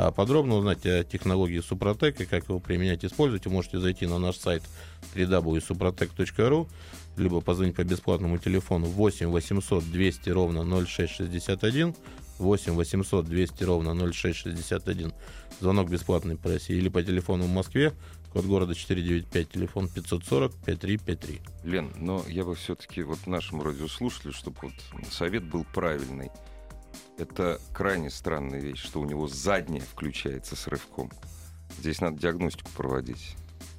А 0.00 0.12
подробно 0.12 0.54
узнать 0.54 0.86
о 0.86 1.02
технологии 1.02 1.58
Супротек 1.58 2.20
и 2.20 2.24
как 2.24 2.44
его 2.44 2.60
применять 2.60 3.04
использовать, 3.04 3.46
вы 3.46 3.50
можете 3.50 3.80
зайти 3.80 4.06
на 4.06 4.20
наш 4.20 4.36
сайт 4.36 4.62
www.suprotec.ru 5.16 6.68
либо 7.16 7.40
позвонить 7.40 7.74
по 7.74 7.82
бесплатному 7.82 8.38
телефону 8.38 8.86
8 8.86 9.26
800 9.26 9.90
200 9.90 10.30
ровно 10.30 10.84
0661 10.86 11.96
8 12.38 12.72
800 12.74 13.26
200 13.26 13.64
ровно 13.64 14.12
0661 14.12 15.12
звонок 15.58 15.90
бесплатный 15.90 16.36
по 16.36 16.50
России 16.50 16.76
или 16.76 16.88
по 16.88 17.02
телефону 17.02 17.46
в 17.46 17.50
Москве 17.52 17.92
код 18.32 18.44
города 18.44 18.76
495 18.76 19.50
телефон 19.50 19.88
540 19.88 20.52
5353 20.64 21.40
Лен, 21.64 21.90
но 21.96 22.22
я 22.28 22.44
бы 22.44 22.54
все-таки 22.54 23.02
вот 23.02 23.26
нашему 23.26 23.64
радиослушателю, 23.64 24.32
чтобы 24.32 24.58
вот 24.62 24.74
совет 25.10 25.42
был 25.42 25.66
правильный. 25.74 26.30
Это 27.18 27.60
крайне 27.72 28.10
странная 28.10 28.60
вещь, 28.60 28.82
что 28.82 29.00
у 29.00 29.04
него 29.04 29.26
задняя 29.26 29.82
включается 29.82 30.54
с 30.54 30.68
рывком. 30.68 31.10
Здесь 31.78 32.00
надо 32.00 32.18
диагностику 32.18 32.70
проводить. 32.76 33.36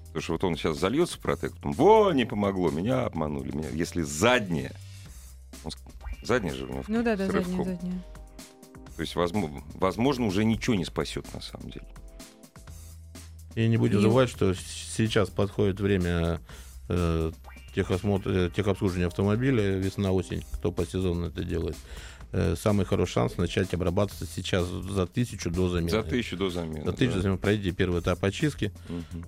Потому 0.07 0.21
что 0.21 0.31
вот 0.33 0.43
он 0.43 0.55
сейчас 0.57 0.77
зальет 0.77 1.09
супротек, 1.09 1.55
потом, 1.55 1.71
во, 1.71 2.11
не 2.11 2.25
помогло, 2.25 2.69
меня 2.69 3.05
обманули. 3.05 3.55
Меня. 3.55 3.69
Если 3.69 4.01
задняя, 4.01 4.73
он 5.63 5.71
задняя 6.23 6.53
же 6.53 6.65
у 6.65 6.69
него 6.69 6.83
Ну 6.87 7.03
да, 7.03 7.15
да, 7.15 7.27
задняя, 7.27 7.63
задняя. 7.63 8.03
То 8.95 9.01
есть, 9.01 9.15
возможно, 9.15 9.63
возможно, 9.75 10.25
уже 10.25 10.43
ничего 10.43 10.75
не 10.75 10.83
спасет 10.83 11.33
на 11.33 11.39
самом 11.39 11.69
деле. 11.69 11.87
И 13.55 13.67
не 13.67 13.77
будем 13.77 14.01
забывать, 14.01 14.29
что 14.29 14.53
сейчас 14.53 15.29
подходит 15.29 15.79
время 15.79 16.41
э, 16.89 17.31
техосмотра, 17.73 18.31
э, 18.31 18.49
техобслуживания 18.53 19.07
автомобиля, 19.07 19.77
весна-осень, 19.77 20.43
кто 20.53 20.71
по 20.71 20.85
сезону 20.85 21.27
это 21.27 21.43
делает. 21.43 21.77
Э, 22.31 22.55
самый 22.55 22.85
хороший 22.85 23.13
шанс 23.13 23.37
начать 23.37 23.73
обрабатываться 23.73 24.27
сейчас 24.27 24.67
за 24.67 25.07
тысячу 25.07 25.49
до 25.49 25.67
замены. 25.67 25.89
За 25.89 26.03
тысячу 26.03 26.37
до 26.37 26.51
замены. 26.51 26.85
За 26.85 26.93
тысячу 26.93 27.15
да. 27.15 27.21
замены 27.21 27.39
пройдите 27.39 27.71
первый 27.75 28.01
этап 28.01 28.23
очистки. 28.23 28.71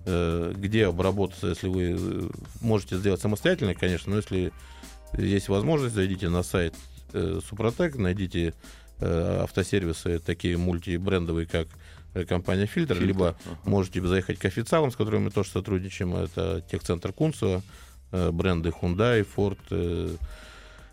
Э, 0.05 0.53
где 0.55 0.85
обработаться, 0.85 1.47
если 1.47 1.67
вы 1.67 1.97
э, 1.97 2.29
можете 2.61 2.97
сделать 2.97 3.19
самостоятельно, 3.19 3.73
конечно, 3.73 4.11
но 4.11 4.17
если 4.17 4.53
есть 5.17 5.49
возможность, 5.49 5.95
зайдите 5.95 6.29
на 6.29 6.43
сайт 6.43 6.75
Супротек, 7.11 7.97
найдите 7.97 8.53
автосервисы 9.01 10.19
такие 10.19 10.55
мультибрендовые, 10.57 11.45
как 11.45 11.67
компания 12.29 12.67
Фильтр, 12.67 12.93
Фильтр, 12.93 13.07
либо 13.07 13.27
ага. 13.29 13.57
можете 13.65 14.01
заехать 14.01 14.39
к 14.39 14.45
официалам, 14.45 14.91
с 14.91 14.95
которыми 14.95 15.25
мы 15.25 15.31
тоже 15.31 15.49
сотрудничаем. 15.49 16.15
Это 16.15 16.63
техцентр 16.71 17.11
Кунцева, 17.11 17.61
бренды 18.11 18.69
Hyundai, 18.69 19.27
Ford, 19.35 19.57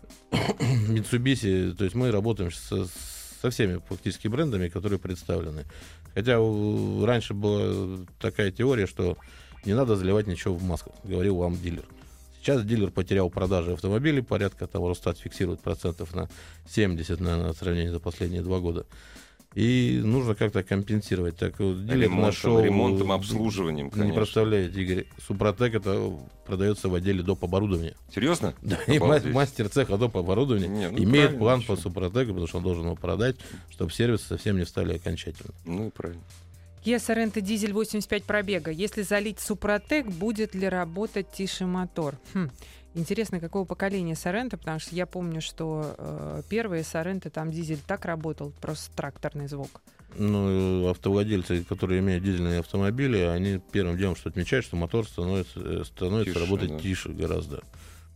Mitsubishi. 0.31 1.73
То 1.73 1.83
есть 1.83 1.95
мы 1.95 2.11
работаем 2.11 2.51
со, 2.51 2.87
со 3.41 3.49
всеми 3.49 3.81
фактически 3.87 4.27
брендами, 4.27 4.69
которые 4.69 4.99
представлены. 4.99 5.65
Хотя 6.13 6.37
раньше 7.05 7.33
была 7.33 8.05
такая 8.19 8.51
теория, 8.51 8.87
что 8.87 9.17
не 9.65 9.73
надо 9.73 9.95
заливать 9.95 10.27
ничего 10.27 10.55
в 10.55 10.63
маску, 10.63 10.93
говорил 11.03 11.37
вам 11.37 11.57
дилер. 11.57 11.85
Сейчас 12.41 12.63
дилер 12.63 12.89
потерял 12.89 13.29
продажи 13.29 13.73
автомобилей, 13.73 14.21
порядка 14.21 14.65
там 14.65 14.87
Росстат 14.87 15.17
фиксирует 15.17 15.59
процентов 15.59 16.15
на 16.15 16.29
70 16.69 17.19
на, 17.19 17.53
сравнение 17.53 17.91
за 17.91 17.99
последние 17.99 18.41
два 18.41 18.59
года. 18.59 18.85
И 19.55 19.99
нужно 20.03 20.35
как-то 20.35 20.61
компенсировать. 20.61 21.35
Так 21.37 21.59
вот, 21.59 21.83
дилер 21.85 22.03
Ремонтом, 22.03 22.21
нашел... 22.21 22.59
ремонтом, 22.63 23.11
обслуживанием, 23.11 23.87
Не 23.87 23.91
конечно. 23.91 24.15
представляете, 24.15 24.81
Игорь, 24.81 25.05
Супротек 25.25 25.73
это 25.73 26.11
продается 26.45 26.87
в 26.87 26.93
отделе 26.93 27.23
доп. 27.23 27.43
оборудования. 27.43 27.95
Серьезно? 28.13 28.53
Да, 28.61 28.77
и 28.87 28.99
мастер 28.99 29.67
цеха 29.69 29.97
доп. 29.97 30.17
оборудования 30.17 30.67
Не, 30.67 30.89
ну, 30.89 31.03
имеет 31.03 31.37
план 31.39 31.61
чё. 31.61 31.67
по 31.75 31.81
Супротеку, 31.81 32.27
потому 32.29 32.47
что 32.47 32.57
он 32.57 32.63
должен 32.63 32.85
его 32.85 32.95
продать, 32.95 33.37
чтобы 33.71 33.91
сервисы 33.91 34.25
совсем 34.27 34.57
не 34.57 34.65
стали 34.65 34.95
окончательно. 34.95 35.53
Ну 35.65 35.87
и 35.87 35.89
правильно. 35.89 36.21
Kia 36.85 36.97
Sorento 36.97 37.41
дизель 37.41 37.73
85 37.73 38.23
пробега. 38.23 38.71
Если 38.71 39.01
залить 39.01 39.39
Супротек, 39.39 40.07
будет 40.07 40.55
ли 40.55 40.69
работать 40.69 41.31
тише 41.31 41.65
мотор? 41.65 42.17
Хм. 42.33 42.49
Интересно, 42.95 43.39
какого 43.39 43.65
поколения 43.65 44.13
Sorento, 44.13 44.57
потому 44.57 44.79
что 44.79 44.95
я 44.95 45.05
помню, 45.05 45.41
что 45.41 45.93
э, 45.97 46.41
первые 46.49 46.81
Sorento 46.83 47.29
там 47.29 47.51
дизель 47.51 47.79
так 47.85 48.05
работал, 48.05 48.51
просто 48.61 48.95
тракторный 48.95 49.47
звук. 49.47 49.81
Ну, 50.17 50.89
автовладельцы, 50.89 51.63
которые 51.63 51.99
имеют 51.99 52.23
дизельные 52.23 52.59
автомобили, 52.59 53.17
они 53.19 53.61
первым 53.71 53.95
делом 53.95 54.15
что 54.15 54.29
отмечают, 54.29 54.65
что 54.65 54.75
мотор 54.75 55.05
становится, 55.07 55.59
э, 55.59 55.83
становится 55.85 56.33
Тише, 56.33 56.45
работать 56.45 56.69
да. 56.71 56.79
тише 56.79 57.09
гораздо. 57.09 57.61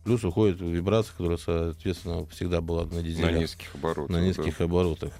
Плюс 0.02 0.24
уходит 0.24 0.60
вибрация, 0.60 1.12
которая, 1.16 1.38
соответственно, 1.38 2.26
всегда 2.26 2.60
была 2.60 2.84
на 2.84 2.96
На 2.96 3.02
дизелях. 3.02 3.40
низких 3.40 3.74
оборотах. 3.76 4.08
на 4.10 4.18
да. 4.18 4.24
низких 4.26 4.60
оборотах. 4.60 5.12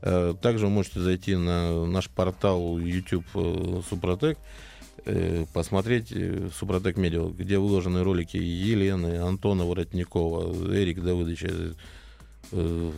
Э, 0.00 0.34
Также 0.40 0.66
вы 0.66 0.72
можете 0.72 1.00
зайти 1.00 1.34
на 1.34 1.86
наш 1.86 2.08
портал 2.08 2.78
YouTube 2.78 3.26
э, 3.34 3.80
Супротек, 3.90 4.38
э, 4.38 4.40
посмотреть 5.52 6.12
э, 6.12 6.48
Супротек 6.56 6.96
Медиа, 6.96 7.28
где 7.30 7.58
выложены 7.58 8.02
ролики 8.04 8.36
Елены, 8.36 9.18
Антона 9.18 9.64
Воротникова, 9.64 10.52
Эрик 10.74 11.02
Давыдовича, 11.02 11.48
э, 12.52 12.92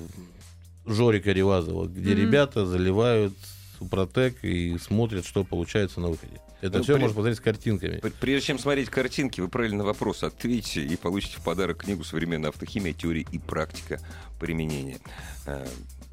Жорика 0.86 1.32
Ревазова, 1.32 1.86
где 1.86 2.10
Мгм. 2.12 2.20
ребята 2.20 2.66
заливают 2.66 3.32
Супротек 3.78 4.44
и 4.44 4.76
смотрят, 4.78 5.24
что 5.24 5.44
получается 5.44 6.00
на 6.00 6.08
выходе. 6.08 6.40
Это 6.60 6.78
Ну, 6.78 6.84
все 6.84 6.94
при- 6.94 7.00
можно 7.00 7.14
посмотреть 7.14 7.38
с 7.38 7.40
картинками. 7.40 8.00
Прежде 8.20 8.46
чем 8.48 8.58
смотреть 8.58 8.88
картинки, 8.88 9.40
вы 9.40 9.48
правильно 9.48 9.78
на 9.78 9.84
вопрос 9.84 10.22
ответите 10.22 10.82
и 10.84 10.96
получите 10.96 11.36
в 11.38 11.42
подарок 11.42 11.78
книгу 11.84 12.04
«Современная 12.04 12.50
автохимия. 12.50 12.92
Теория 12.92 13.24
и 13.32 13.38
практика 13.38 13.98
применения». 14.38 14.98
Э, 15.46 15.66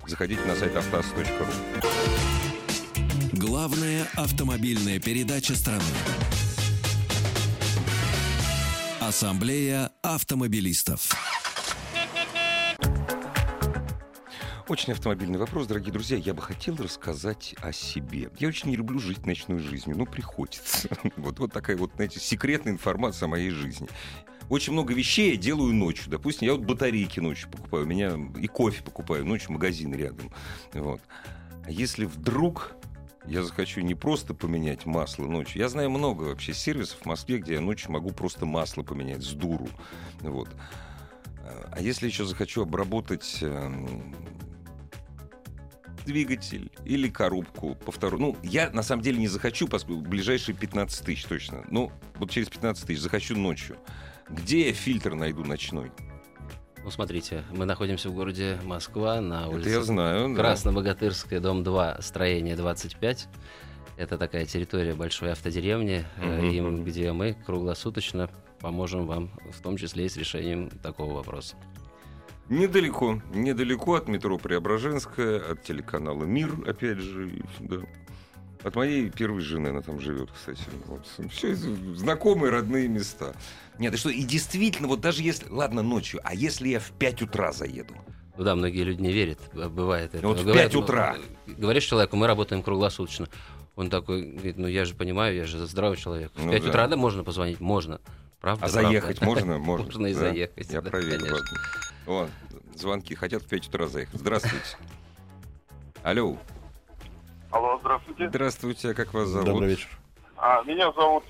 Заходите 0.07 0.41
на 0.45 0.55
сайт 0.55 0.75
автоаз.ру. 0.75 2.50
Главная 3.41 4.07
автомобильная 4.17 4.99
передача 4.99 5.55
страны. 5.55 5.81
Ассамблея 8.99 9.89
автомобилистов. 10.03 11.09
Очень 14.67 14.93
автомобильный 14.93 15.39
вопрос, 15.39 15.65
дорогие 15.65 15.91
друзья. 15.91 16.17
Я 16.17 16.35
бы 16.35 16.43
хотел 16.43 16.75
рассказать 16.75 17.55
о 17.61 17.71
себе. 17.71 18.29
Я 18.37 18.47
очень 18.47 18.69
не 18.69 18.75
люблю 18.75 18.99
жить 18.99 19.25
ночной 19.25 19.57
жизнью, 19.57 19.97
но 19.97 20.05
приходится. 20.05 20.87
Вот, 21.17 21.39
вот 21.39 21.51
такая 21.51 21.75
вот, 21.77 21.93
знаете, 21.95 22.19
секретная 22.19 22.73
информация 22.73 23.25
о 23.25 23.29
моей 23.29 23.49
жизни. 23.49 23.89
Очень 24.49 24.73
много 24.73 24.93
вещей 24.93 25.31
я 25.31 25.35
делаю 25.35 25.73
ночью. 25.73 26.11
Допустим, 26.11 26.47
я 26.47 26.53
вот 26.53 26.61
батарейки 26.61 27.19
ночью 27.19 27.49
покупаю, 27.49 27.85
у 27.85 27.87
меня 27.87 28.19
и 28.39 28.45
кофе 28.45 28.83
покупаю 28.83 29.25
ночью, 29.25 29.51
магазин 29.53 29.95
рядом. 29.95 30.31
Вот. 30.73 31.01
А 31.65 31.71
если 31.71 32.05
вдруг 32.05 32.75
я 33.25 33.43
захочу 33.43 33.81
не 33.81 33.95
просто 33.95 34.33
поменять 34.33 34.85
масло 34.85 35.25
ночью. 35.25 35.61
Я 35.61 35.69
знаю 35.69 35.89
много 35.89 36.23
вообще 36.23 36.53
сервисов 36.53 36.99
в 37.01 37.05
Москве, 37.05 37.37
где 37.39 37.53
я 37.53 37.61
ночью 37.61 37.91
могу 37.91 38.11
просто 38.11 38.45
масло 38.45 38.83
поменять 38.83 39.23
с 39.23 39.31
дуру. 39.33 39.69
Вот. 40.21 40.49
А 41.71 41.79
если 41.79 42.07
еще 42.07 42.25
захочу 42.25 42.63
обработать 42.63 43.39
эм, 43.41 44.15
двигатель 46.05 46.71
или 46.85 47.09
коробку 47.09 47.75
по 47.75 47.91
второму. 47.91 48.27
Ну, 48.27 48.37
я 48.43 48.69
на 48.71 48.83
самом 48.83 49.03
деле 49.03 49.19
не 49.19 49.27
захочу, 49.27 49.67
поскольку 49.67 50.01
ближайшие 50.01 50.55
15 50.55 51.05
тысяч 51.05 51.25
точно. 51.25 51.63
Ну, 51.69 51.91
вот 52.15 52.31
через 52.31 52.49
15 52.49 52.85
тысяч 52.85 53.01
захочу 53.01 53.35
ночью. 53.37 53.77
Где 54.29 54.67
я 54.67 54.73
фильтр 54.73 55.13
найду 55.13 55.43
ночной? 55.43 55.91
Ну, 56.83 56.89
смотрите, 56.89 57.43
мы 57.51 57.65
находимся 57.65 58.09
в 58.09 58.13
городе 58.13 58.57
Москва 58.63 59.21
на 59.21 59.47
улице 59.47 59.69
Это 59.69 59.79
я 59.79 59.83
знаю, 59.83 60.29
да. 60.29 60.35
Красно-Богатырская, 60.41 61.39
дом 61.39 61.63
2, 61.63 62.01
строение 62.01 62.55
25. 62.55 63.27
Это 63.97 64.17
такая 64.17 64.45
территория 64.45 64.95
большой 64.95 65.31
автодеревни, 65.31 66.05
э, 66.17 66.37
Мгм. 66.41 66.79
и 66.79 66.83
где 66.83 67.11
мы 67.11 67.33
круглосуточно 67.45 68.29
поможем 68.59 69.05
вам, 69.05 69.31
в 69.51 69.61
том 69.61 69.77
числе 69.77 70.05
и 70.05 70.09
с 70.09 70.17
решением 70.17 70.69
такого 70.81 71.13
вопроса. 71.13 71.55
Недалеко, 72.49 73.21
недалеко 73.33 73.95
от 73.95 74.07
метро 74.07 74.37
Преображенская, 74.37 75.39
от 75.51 75.63
телеканала 75.63 76.23
Мир, 76.23 76.51
опять 76.67 76.97
же, 76.97 77.31
да. 77.59 77.77
От 78.63 78.75
моей 78.75 79.09
первой 79.09 79.41
жены 79.41 79.69
она 79.69 79.81
там 79.81 79.99
живет, 79.99 80.29
кстати. 80.31 80.61
Вот. 80.87 81.05
Все 81.31 81.55
знакомые, 81.55 82.51
родные 82.51 82.87
места. 82.87 83.33
Нет, 83.79 83.93
и 83.93 83.97
что, 83.97 84.09
и 84.09 84.21
действительно, 84.23 84.87
вот 84.87 85.01
даже 85.01 85.23
если, 85.23 85.49
ладно, 85.49 85.81
ночью, 85.81 86.19
а 86.23 86.35
если 86.35 86.69
я 86.69 86.79
в 86.79 86.91
5 86.91 87.23
утра 87.23 87.51
заеду? 87.51 87.95
Ну 88.37 88.43
да, 88.43 88.55
многие 88.55 88.83
люди 88.83 89.01
не 89.01 89.11
верят, 89.11 89.39
бывает 89.53 90.13
это. 90.13 90.27
Вот 90.27 90.39
в 90.39 90.43
Говорят, 90.45 90.65
пять 90.71 90.75
утра. 90.75 91.17
ну, 91.47 91.55
Говоришь 91.57 91.85
человеку, 91.85 92.15
мы 92.15 92.27
работаем 92.27 92.61
круглосуточно. 92.63 93.27
Он 93.75 93.89
такой 93.89 94.23
говорит, 94.23 94.57
ну 94.57 94.67
я 94.67 94.85
же 94.85 94.93
понимаю, 94.93 95.35
я 95.35 95.45
же 95.45 95.65
здравый 95.65 95.97
человек. 95.97 96.31
В 96.35 96.45
Ну 96.45 96.51
5 96.51 96.63
да. 96.63 96.69
утра, 96.69 96.87
да, 96.87 96.95
можно 96.97 97.23
позвонить? 97.23 97.59
Можно. 97.59 97.99
Правда? 98.39 98.65
А 98.65 98.69
правда. 98.69 98.89
заехать 98.89 99.21
можно? 99.21 99.57
Можно. 99.59 99.85
Можно 99.85 100.07
и 100.07 100.13
Да. 100.13 100.19
заехать. 100.19 100.69
Я 100.71 100.81
да, 100.81 100.89
проверю. 100.89 101.19
конечно. 101.19 101.57
О, 102.07 102.27
звонки. 102.75 103.15
Хотят 103.15 103.43
в 103.43 103.47
5 103.47 103.67
утра 103.67 103.87
заехать. 103.87 104.19
Здравствуйте. 104.19 104.65
Алло. 106.03 106.37
Здравствуйте. 107.91 108.29
Здравствуйте, 108.29 108.89
а 108.91 108.93
как 108.93 109.13
вас 109.13 109.27
зовут? 109.27 109.47
Добрый 109.47 109.69
вечер. 109.69 109.89
А, 110.37 110.63
меня 110.63 110.91
зовут 110.93 111.25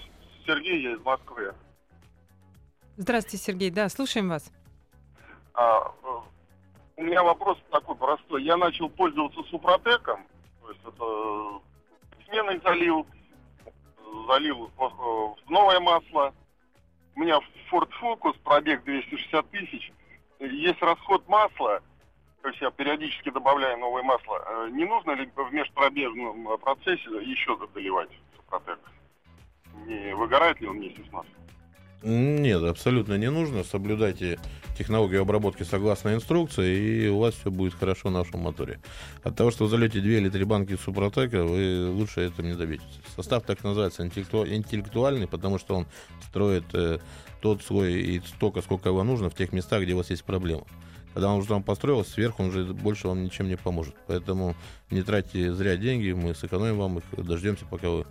Сергей, 0.46 0.84
я 0.84 0.94
из 0.94 1.00
Москвы. 1.00 1.54
Здравствуйте, 2.98 3.44
Сергей. 3.44 3.72
Да, 3.72 3.90
слушаем 3.90 4.30
вас. 4.30 4.52
А, 5.56 5.92
э, 6.04 6.08
у 6.98 7.04
меня 7.04 7.24
вопрос 7.24 7.58
такой 7.72 7.96
простой. 7.96 8.44
Я 8.44 8.58
начал 8.58 8.90
пользоваться 8.90 9.42
Супротеком, 9.50 10.28
то 10.62 10.70
есть 10.70 10.82
это 10.86 11.04
э, 11.04 12.26
сменой 12.28 12.62
залил, 12.64 13.08
э, 13.66 13.70
залил 14.28 14.70
в 14.78 15.36
в 15.46 15.50
новое 15.50 15.80
масло. 15.80 16.32
У 17.16 17.22
меня 17.22 17.40
Ford 17.72 17.90
Focus, 18.00 18.38
пробег 18.44 18.84
260 18.84 19.50
тысяч. 19.50 19.92
Есть 20.40 20.82
расход 20.82 21.28
масла, 21.28 21.82
есть 22.50 22.62
я 22.62 22.72
периодически 22.72 23.30
добавляю 23.32 23.78
новое 23.78 24.04
масло. 24.04 24.44
Э, 24.48 24.70
Не 24.72 24.86
нужно 24.86 25.12
ли 25.12 25.30
в 25.36 25.54
межпробежном 25.54 26.50
э, 26.50 26.58
процессе 26.58 27.10
еще 27.24 27.58
доливать 27.74 28.10
Супротек? 28.36 28.80
Не 29.86 30.16
выгорает 30.16 30.60
ли 30.62 30.68
он 30.68 30.78
вместе 30.78 31.02
с 31.04 31.12
маслом? 31.12 31.34
Нет, 32.04 32.64
абсолютно 32.64 33.16
не 33.18 33.30
нужно. 33.30 33.64
Соблюдайте 33.64 34.40
технологию 34.76 35.22
обработки 35.22 35.62
согласно 35.62 36.16
инструкции, 36.16 37.04
и 37.06 37.08
у 37.10 37.20
вас 37.20 37.36
все 37.36 37.52
будет 37.52 37.76
хорошо 37.76 38.10
на 38.10 38.20
вашем 38.20 38.40
моторе. 38.40 38.80
От 39.24 39.36
того, 39.36 39.52
что 39.52 39.66
вы 39.66 39.70
зальете 39.70 40.00
2 40.00 40.10
или 40.10 40.30
3 40.30 40.44
банки 40.46 40.76
супротека, 40.78 41.44
вы 41.44 41.92
лучше 41.92 42.22
этого 42.22 42.44
не 42.46 42.54
добьетесь. 42.56 43.00
Состав 43.16 43.44
так 43.44 43.64
называется 43.64 44.04
интеллекту- 44.04 44.48
интеллектуальный, 44.52 45.28
потому 45.28 45.60
что 45.60 45.76
он 45.76 45.86
строит 46.28 46.64
э, 46.74 46.98
тот 47.40 47.62
слой 47.62 47.94
и 48.02 48.20
столько, 48.22 48.62
сколько 48.62 48.90
его 48.90 49.04
нужно 49.04 49.30
в 49.30 49.36
тех 49.36 49.54
местах, 49.54 49.84
где 49.84 49.94
у 49.94 49.98
вас 49.98 50.10
есть 50.10 50.24
проблемы. 50.24 50.64
Когда 51.14 51.32
он 51.32 51.40
уже 51.40 51.50
там 51.50 51.64
построился, 51.64 52.12
сверху 52.12 52.44
он 52.44 52.50
уже 52.50 52.66
больше 52.66 53.08
вам 53.08 53.24
ничем 53.24 53.48
не 53.48 53.58
поможет. 53.58 53.96
Поэтому 54.08 54.56
не 54.90 55.02
тратьте 55.02 55.54
зря 55.54 55.76
деньги, 55.76 56.12
мы 56.12 56.34
сэкономим 56.34 56.78
вам 56.78 56.98
их, 57.00 57.04
дождемся, 57.18 57.66
пока 57.70 57.90
вы 57.90 58.06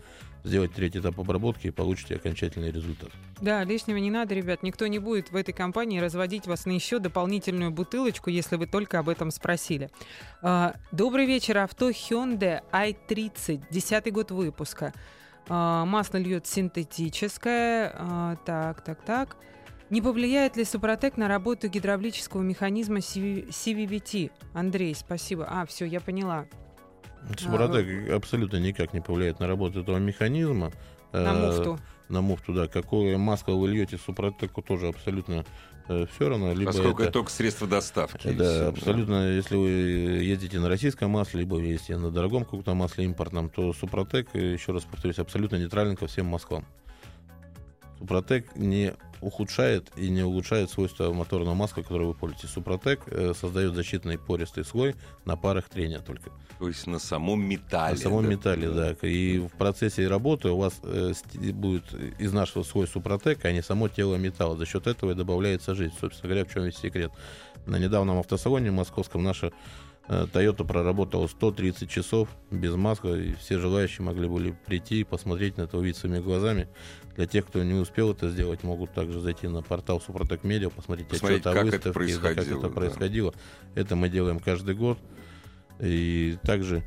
сделаете 0.44 0.74
третий 0.74 0.98
этап 1.00 1.18
обработки 1.18 1.66
и 1.66 1.70
получите 1.70 2.16
окончательный 2.16 2.70
результат. 2.70 3.10
Да, 3.40 3.64
лишнего 3.64 3.96
не 3.96 4.10
надо, 4.10 4.34
ребят. 4.34 4.62
Никто 4.62 4.86
не 4.86 4.98
будет 4.98 5.30
в 5.30 5.36
этой 5.36 5.52
компании 5.52 5.98
разводить 5.98 6.46
вас 6.46 6.66
на 6.66 6.72
еще 6.72 6.98
дополнительную 6.98 7.70
бутылочку, 7.70 8.30
если 8.30 8.56
вы 8.56 8.66
только 8.66 8.98
об 8.98 9.08
этом 9.08 9.30
спросили. 9.30 9.90
А, 10.42 10.74
добрый 10.92 11.26
вечер. 11.26 11.58
Авто 11.58 11.90
Hyundai 11.90 12.62
i30, 12.72 13.64
10 13.70 14.12
год 14.12 14.30
выпуска. 14.30 14.92
А, 15.48 15.84
масло 15.84 16.18
льет 16.18 16.46
синтетическое. 16.46 17.94
А, 17.94 18.36
так, 18.44 18.82
так, 18.82 19.02
так. 19.02 19.36
Не 19.90 20.00
повлияет 20.00 20.56
ли 20.56 20.64
Супротек 20.64 21.16
на 21.16 21.26
работу 21.26 21.68
гидравлического 21.68 22.42
механизма 22.42 22.98
CV- 22.98 23.48
CVVT? 23.48 24.30
Андрей, 24.54 24.94
спасибо. 24.94 25.46
А, 25.50 25.66
все, 25.66 25.84
я 25.84 26.00
поняла. 26.00 26.46
Супротек 27.36 28.08
абсолютно 28.10 28.58
никак 28.58 28.94
не 28.94 29.00
повлияет 29.00 29.40
на 29.40 29.46
работу 29.48 29.80
этого 29.80 29.98
механизма. 29.98 30.70
На 31.12 31.32
Э, 31.32 31.46
муфту. 31.46 31.78
На 32.08 32.20
муфту, 32.20 32.52
да. 32.54 32.68
Какое 32.68 33.18
масло 33.18 33.54
вы 33.54 33.68
льете 33.68 33.98
Супротеку 33.98 34.62
тоже 34.62 34.86
абсолютно 34.88 35.44
все 35.86 36.28
равно. 36.28 36.52
Либо 36.52 36.70
Поскольку 36.70 37.02
это 37.02 37.10
только 37.10 37.30
средство 37.32 37.66
доставки. 37.66 38.30
да, 38.30 38.44
всё, 38.44 38.68
абсолютно, 38.68 39.32
если 39.32 39.56
вы 39.56 39.68
ездите 40.22 40.60
на 40.60 40.68
российском 40.68 41.10
масле, 41.10 41.40
либо 41.40 41.58
если 41.58 41.94
на 41.94 42.12
дорогом 42.12 42.44
каком-то 42.44 42.74
масле 42.74 43.06
импортном, 43.06 43.50
то 43.50 43.72
Супротек, 43.72 44.28
э, 44.34 44.52
еще 44.52 44.70
раз 44.70 44.84
повторюсь, 44.84 45.18
абсолютно 45.18 45.56
нейтрален 45.56 45.96
ко 45.96 46.06
всем 46.06 46.26
маслам. 46.26 46.64
Супротек 48.00 48.56
не 48.56 48.94
ухудшает 49.20 49.90
и 49.96 50.08
не 50.08 50.22
улучшает 50.22 50.70
свойства 50.70 51.12
моторного 51.12 51.54
масла, 51.54 51.82
которое 51.82 52.06
вы 52.06 52.14
пользуетесь. 52.14 52.48
Супротек 52.48 53.00
э, 53.08 53.34
создает 53.38 53.74
защитный 53.74 54.18
пористый 54.18 54.64
слой 54.64 54.96
на 55.26 55.36
парах 55.36 55.68
трения 55.68 55.98
только. 55.98 56.30
То 56.58 56.68
есть 56.68 56.86
на 56.86 56.98
самом 56.98 57.44
металле. 57.44 57.94
На 57.94 58.00
самом 58.00 58.24
да? 58.24 58.30
металле, 58.30 58.70
да. 58.70 58.96
И 59.02 59.38
в 59.38 59.50
процессе 59.50 60.08
работы 60.08 60.48
у 60.48 60.56
вас 60.56 60.80
э, 60.82 61.12
будет 61.52 61.84
из 62.18 62.32
нашего 62.32 62.62
свой 62.62 62.88
супротек, 62.88 63.44
а 63.44 63.52
не 63.52 63.62
само 63.62 63.88
тело 63.88 64.16
металла. 64.16 64.56
За 64.56 64.64
счет 64.64 64.86
этого 64.86 65.12
и 65.12 65.14
добавляется 65.14 65.74
жизнь. 65.74 65.94
Собственно 66.00 66.32
говоря, 66.32 66.48
в 66.48 66.52
чем 66.54 66.64
весь 66.64 66.78
секрет. 66.78 67.12
На 67.66 67.76
недавнем 67.76 68.18
автосалоне 68.18 68.70
московском 68.70 69.22
наша 69.22 69.52
Toyota 70.08 70.64
проработала 70.66 71.28
130 71.28 71.88
часов 71.88 72.28
без 72.50 72.74
масла, 72.74 73.14
и 73.16 73.34
все 73.34 73.58
желающие 73.58 74.04
могли 74.04 74.28
были 74.28 74.56
прийти 74.66 75.00
и 75.00 75.04
посмотреть 75.04 75.56
на 75.56 75.62
это, 75.62 75.78
увидеть 75.78 75.98
своими 75.98 76.18
глазами. 76.18 76.68
Для 77.16 77.26
тех, 77.26 77.46
кто 77.46 77.62
не 77.62 77.74
успел 77.74 78.10
это 78.10 78.28
сделать, 78.28 78.64
могут 78.64 78.92
также 78.92 79.20
зайти 79.20 79.46
на 79.46 79.62
портал 79.62 80.00
Супротек 80.00 80.42
Медиа, 80.42 80.70
посмотреть, 80.70 81.06
Посмотреть, 81.08 81.46
отчет 81.46 81.46
о 81.46 81.50
это 81.50 81.64
выставке, 81.64 81.78
да, 81.78 81.84
как 81.84 81.94
происходило, 81.94 82.58
это 82.58 82.68
да. 82.68 82.74
происходило. 82.74 83.34
Это 83.74 83.96
мы 83.96 84.08
делаем 84.08 84.40
каждый 84.40 84.74
год. 84.74 84.98
И 85.78 86.38
также 86.42 86.82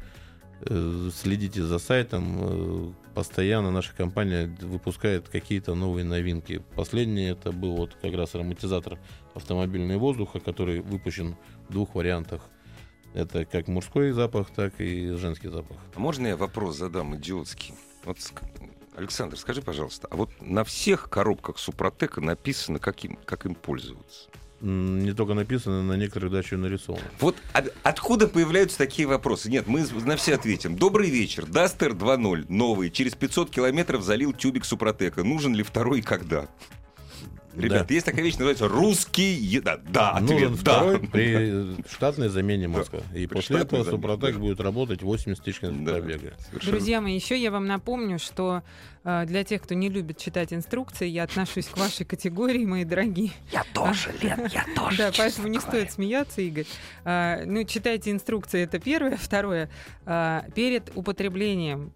э, 0.62 1.10
следите 1.14 1.64
за 1.64 1.80
сайтом. 1.80 2.38
э, 2.40 2.92
Постоянно 3.14 3.70
наша 3.70 3.94
компания 3.96 4.56
выпускает 4.62 5.30
какие-то 5.30 5.76
новые 5.76 6.04
новинки. 6.04 6.64
Последний 6.76 7.26
это 7.26 7.52
был 7.52 7.76
вот 7.76 7.96
как 8.02 8.14
раз 8.16 8.34
ароматизатор 8.34 8.98
автомобильного 9.36 10.00
воздуха, 10.00 10.40
который 10.40 10.82
выпущен 10.82 11.36
в 11.70 11.74
двух 11.74 11.94
вариантах. 11.94 12.42
Это 13.14 13.46
как 13.46 13.68
мужской 13.68 14.12
запах, 14.12 14.50
так 14.56 14.74
и 14.80 15.12
женский 15.12 15.50
запах. 15.50 15.78
А 15.96 16.00
Можно 16.00 16.28
я 16.28 16.38
вопрос 16.38 16.78
задам 16.78 17.16
идиотский? 17.16 17.74
Вот, 18.06 18.18
Александр, 18.96 19.38
скажи, 19.38 19.62
пожалуйста, 19.62 20.08
а 20.12 20.16
вот 20.16 20.30
на 20.42 20.64
всех 20.64 21.10
коробках 21.10 21.58
Супротека 21.58 22.22
написано, 22.22 22.80
как 22.80 23.04
им, 23.04 23.18
как 23.26 23.46
им 23.46 23.56
пользоваться? 23.56 24.30
Не 24.62 25.12
только 25.12 25.34
написано, 25.34 25.84
на 25.84 25.98
некоторых 25.98 26.32
даже 26.32 26.56
нарисовано. 26.56 27.04
Вот 27.20 27.36
от- 27.52 27.74
откуда 27.84 28.28
появляются 28.30 28.78
такие 28.78 29.06
вопросы? 29.08 29.50
Нет, 29.50 29.68
мы 29.68 29.82
на 30.06 30.16
все 30.16 30.36
ответим. 30.36 30.78
Добрый 30.78 31.10
вечер. 31.10 31.46
Дастер 31.46 31.92
2.0, 31.92 32.46
новый, 32.48 32.90
через 32.90 33.14
500 33.14 33.50
километров 33.50 34.04
залил 34.04 34.32
тюбик 34.32 34.64
Супротека. 34.64 35.24
Нужен 35.24 35.54
ли 35.54 35.64
второй 35.64 36.00
и 36.00 36.02
когда? 36.02 36.48
Ребят, 37.56 37.92
есть 37.92 38.06
такая 38.06 38.24
вещь, 38.24 38.34
называется 38.34 38.68
русский 38.68 39.34
еда. 39.34 39.80
Да, 39.90 40.20
Нужен 40.20 40.36
ответ, 40.36 40.52
да. 40.52 40.58
второй 40.58 41.00
при 41.12 41.76
штатной 41.92 42.30
замене 42.30 42.68
маска. 42.68 43.02
И 43.14 43.28
При 43.28 43.36
после 43.36 43.60
этого 43.60 43.84
замене, 43.84 43.98
Супротек 44.02 44.34
да. 44.36 44.40
будет 44.40 44.60
работать 44.60 45.02
80 45.04 45.44
тысяч 45.44 45.60
километров 45.60 45.86
Да, 45.96 46.02
пробега. 46.02 46.34
совершенно. 46.50 46.72
Друзья 46.72 47.02
мои, 47.02 47.16
еще 47.16 47.40
я 47.42 47.52
вам 47.52 47.68
напомню, 47.68 48.18
что 48.20 48.64
э, 49.04 49.26
для 49.28 49.44
тех, 49.44 49.62
кто 49.62 49.76
не 49.76 49.90
любит 49.90 50.18
читать 50.18 50.52
инструкции, 50.54 51.08
я 51.08 51.24
отношусь 51.24 51.68
к 51.68 51.78
вашей 51.78 52.06
категории, 52.06 52.66
мои 52.66 52.86
дорогие. 52.86 53.32
Я 53.52 53.64
тоже, 53.74 54.12
Лен, 54.22 54.48
я 54.52 54.66
тоже. 54.76 54.98
Да, 54.98 55.12
поэтому 55.16 55.48
не 55.48 55.60
стоит 55.60 55.92
смеяться, 55.92 56.42
Игорь. 56.42 56.66
А, 57.06 57.44
ну, 57.46 57.64
читайте 57.66 58.12
инструкции, 58.12 58.62
это 58.64 58.80
первое. 58.80 59.18
Второе, 59.18 59.70
а, 60.06 60.46
перед 60.56 60.92
употреблением 60.96 61.92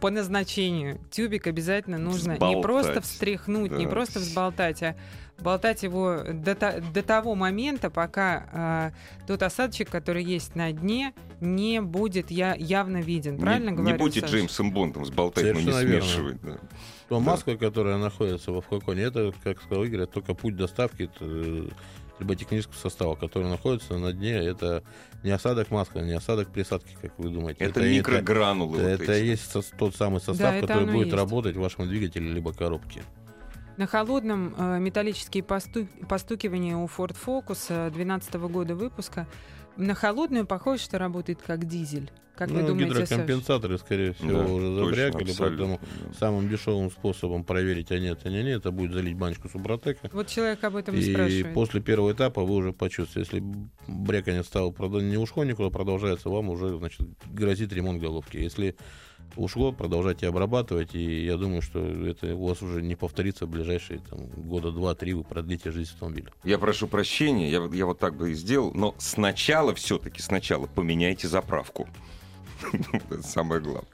по 0.00 0.10
назначению 0.10 0.98
тюбик 1.10 1.46
обязательно 1.46 1.98
нужно 1.98 2.30
не 2.32 2.34
Взболтать. 2.36 2.62
просто 2.62 3.00
встряхнуть, 3.00 3.72
не 3.72 3.84
Да. 3.84 3.90
просто 3.90 4.18
взболтать, 4.20 4.82
а 4.82 4.96
болтать 5.38 5.82
его 5.82 6.18
до, 6.30 6.54
до 6.92 7.02
того 7.02 7.34
момента, 7.34 7.88
пока 7.88 8.46
а, 8.52 8.92
тот 9.26 9.42
осадочек, 9.42 9.88
который 9.88 10.22
есть 10.22 10.54
на 10.54 10.70
дне, 10.72 11.14
не 11.40 11.80
будет 11.80 12.30
я, 12.30 12.54
явно 12.54 12.98
виден. 13.00 13.38
Правильно 13.38 13.70
не, 13.70 13.76
говорю, 13.76 13.92
Не 13.94 13.98
будьте 13.98 14.20
Саша? 14.20 14.32
Джеймсом 14.34 14.70
Бондом 14.72 15.06
сболтать, 15.06 15.44
но 15.44 15.52
не 15.60 15.72
Совершенно 15.72 15.86
верно. 15.90 16.06
смешивать. 16.08 16.40
да. 16.42 16.58
То 17.08 17.18
Да. 17.18 17.20
маска, 17.20 17.56
которая 17.56 17.96
находится 17.96 18.52
во 18.52 18.60
флаконе, 18.60 19.02
это, 19.04 19.32
как 19.42 19.62
сказал 19.62 19.84
Игорь, 19.84 20.02
это 20.02 20.12
только 20.12 20.34
путь 20.34 20.56
доставки 20.56 21.10
э, 21.20 21.68
либо 22.20 22.36
технического 22.36 22.76
состава, 22.76 23.16
который 23.16 23.48
находится 23.48 23.98
на 23.98 24.12
дне. 24.12 24.32
Это 24.34 24.84
не 25.24 25.30
осадок 25.30 25.70
маска, 25.70 26.00
не 26.00 26.12
осадок 26.12 26.52
присадки, 26.52 26.96
как 27.00 27.18
вы 27.18 27.30
думаете. 27.30 27.64
Это, 27.64 27.80
не- 27.80 27.98
микрогранулы. 27.98 28.78
Это, 28.78 28.90
вот 28.90 29.00
это 29.02 29.12
эти. 29.12 29.24
и 29.24 29.28
есть 29.28 29.52
тот 29.78 29.96
самый 29.96 30.20
состав, 30.20 30.54
это 30.54 30.66
который 30.66 30.86
будет 30.86 31.06
есть. 31.06 31.16
работать 31.16 31.56
в 31.56 31.60
вашем 31.60 31.88
двигателе 31.88 32.30
либо 32.32 32.52
коробке. 32.52 33.02
На 33.76 33.86
холодном 33.86 34.54
э, 34.58 34.78
металлические 34.78 35.42
посту- 35.42 35.88
постукивания 36.06 36.76
у 36.76 36.86
Ford 36.86 37.16
Focus 37.26 37.68
2012 37.90 38.34
года 38.34 38.74
выпуска. 38.74 39.26
На 39.76 39.94
холодную 39.94 40.46
похоже, 40.46 40.82
что 40.82 40.98
работает 40.98 41.40
как 41.42 41.66
дизель. 41.66 42.10
Как 42.40 42.48
вы 42.50 42.62
ну, 42.62 42.68
думаете, 42.68 42.94
Саш? 42.94 43.10
гидрокомпенсаторы, 43.10 43.76
скорее 43.76 44.12
всего, 44.14 44.38
Да, 44.38 44.44
уже 44.46 44.68
точно, 44.68 44.84
забрякали, 44.86 45.30
абсолютно, 45.30 45.44
поэтому 45.66 45.80
да. 46.08 46.18
самым 46.18 46.48
дешевым 46.48 46.90
способом 46.90 47.44
проверить, 47.44 47.92
а 47.92 47.98
нет, 47.98 48.20
а 48.24 48.30
не 48.30 48.42
нет, 48.42 48.60
это 48.60 48.70
будет 48.70 48.94
залить 48.94 49.14
баночку 49.14 49.50
супротека. 49.50 50.08
Вот 50.10 50.28
человек 50.28 50.64
об 50.64 50.76
этом 50.76 50.94
и 50.94 51.00
И 51.00 51.12
спрашивает. 51.12 51.52
после 51.52 51.82
первого 51.82 52.12
этапа 52.12 52.42
вы 52.42 52.54
уже 52.54 52.72
почувствуете, 52.72 53.30
если 53.36 53.44
бряканье 53.86 54.42
стало 54.42 54.72
не 55.00 55.18
ушло 55.18 55.44
никуда, 55.44 55.68
продолжается, 55.68 56.30
вам 56.30 56.48
уже 56.48 56.78
значит, 56.78 57.06
грозит 57.26 57.74
ремонт 57.74 58.00
головки. 58.00 58.38
Если 58.38 58.74
ушло, 59.36 59.72
продолжайте 59.72 60.26
обрабатывать, 60.28 60.94
и 60.94 61.24
я 61.24 61.36
думаю, 61.36 61.62
что 61.62 61.78
это 61.84 62.34
у 62.34 62.46
вас 62.48 62.62
уже 62.62 62.82
не 62.82 62.94
повторится 62.96 63.46
в 63.46 63.48
ближайшие 63.50 64.00
там, 64.00 64.26
года 64.26 64.70
два-три, 64.72 65.14
вы 65.14 65.24
продлите 65.24 65.70
жизнь 65.70 65.92
автомобиля. 65.94 66.28
Я 66.44 66.58
прошу 66.58 66.86
прощения, 66.88 67.50
я, 67.50 67.60
вот- 67.60 67.74
я 67.74 67.86
вот 67.86 67.98
так 67.98 68.14
бы 68.16 68.30
и 68.32 68.34
сделал, 68.34 68.72
но 68.74 68.94
сначала 68.98 69.74
все-таки, 69.74 70.20
сначала 70.22 70.66
поменяйте 70.66 71.28
заправку. 71.28 71.88
Это 72.92 73.22
самое 73.22 73.60
главное. 73.60 73.84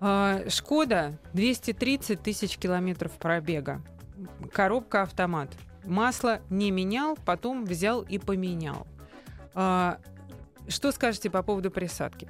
А, 0.00 0.42
Шкода 0.48 1.18
230 1.32 2.20
тысяч 2.22 2.56
километров 2.58 3.12
пробега. 3.12 3.80
Коробка 4.52 5.02
автомат. 5.02 5.50
Масло 5.84 6.40
не 6.50 6.70
менял, 6.70 7.16
потом 7.24 7.64
взял 7.64 8.02
и 8.02 8.18
поменял. 8.18 8.86
А, 9.54 9.98
Что 10.68 10.92
скажете 10.92 11.28
по 11.30 11.42
поводу 11.42 11.70
присадки? 11.70 12.28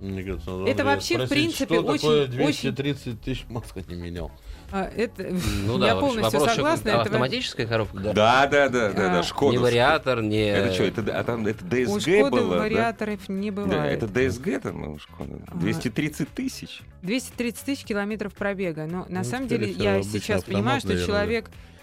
Мне 0.00 0.22
кажется, 0.22 0.50
надо 0.50 0.70
Это 0.70 0.84
вообще, 0.84 1.14
в 1.18 1.26
спросить, 1.26 1.28
принципе, 1.30 1.74
что 1.74 1.82
такое 1.92 2.22
очень- 2.24 2.30
230 2.32 3.20
тысяч 3.20 3.44
маска 3.48 3.82
не 3.86 3.94
менял. 3.94 4.30
А, 4.72 4.84
Это, 4.96 5.28
Ну 5.66 5.78
я 5.84 5.94
да, 5.94 6.00
полностью 6.00 6.22
вопрос, 6.40 6.54
согласна. 6.54 6.88
это 6.90 7.00
автоматическая 7.02 7.66
коробка? 7.66 7.98
Да, 7.98 8.12
да, 8.12 8.46
да, 8.46 8.68
да, 8.68 8.90
да, 8.92 9.18
А, 9.18 9.22
Шкода. 9.22 9.52
Не 9.52 9.58
вариатор, 9.58 10.22
не... 10.22 10.48
Это 10.48 10.72
что, 10.72 10.84
это, 10.84 11.18
а 11.18 11.24
там 11.24 11.46
это 11.46 11.64
У 11.64 11.68
DSG 11.68 12.00
Шкоды 12.20 12.30
было? 12.42 12.54
да? 12.54 12.60
вариаторов 12.60 13.28
не 13.28 13.50
Да, 13.50 13.62
бывает. 13.62 14.02
это 14.02 14.06
DSG 14.12 14.60
там 14.60 14.92
у 14.94 14.98
Шкода? 14.98 15.38
А. 15.48 15.56
230 15.56 16.28
тысяч. 16.28 16.82
230 17.02 17.64
тысяч 17.64 17.84
километров 17.84 18.32
пробега. 18.32 18.86
Но 18.86 19.06
на 19.08 19.18
Ну, 19.18 19.24
самом 19.24 19.48
деле 19.48 19.70
я 19.70 20.02
сейчас 20.02 20.38
автомат, 20.40 20.44
понимаю, 20.46 20.80
что 20.80 20.88
наверное, 20.90 21.06
да. 21.08 21.12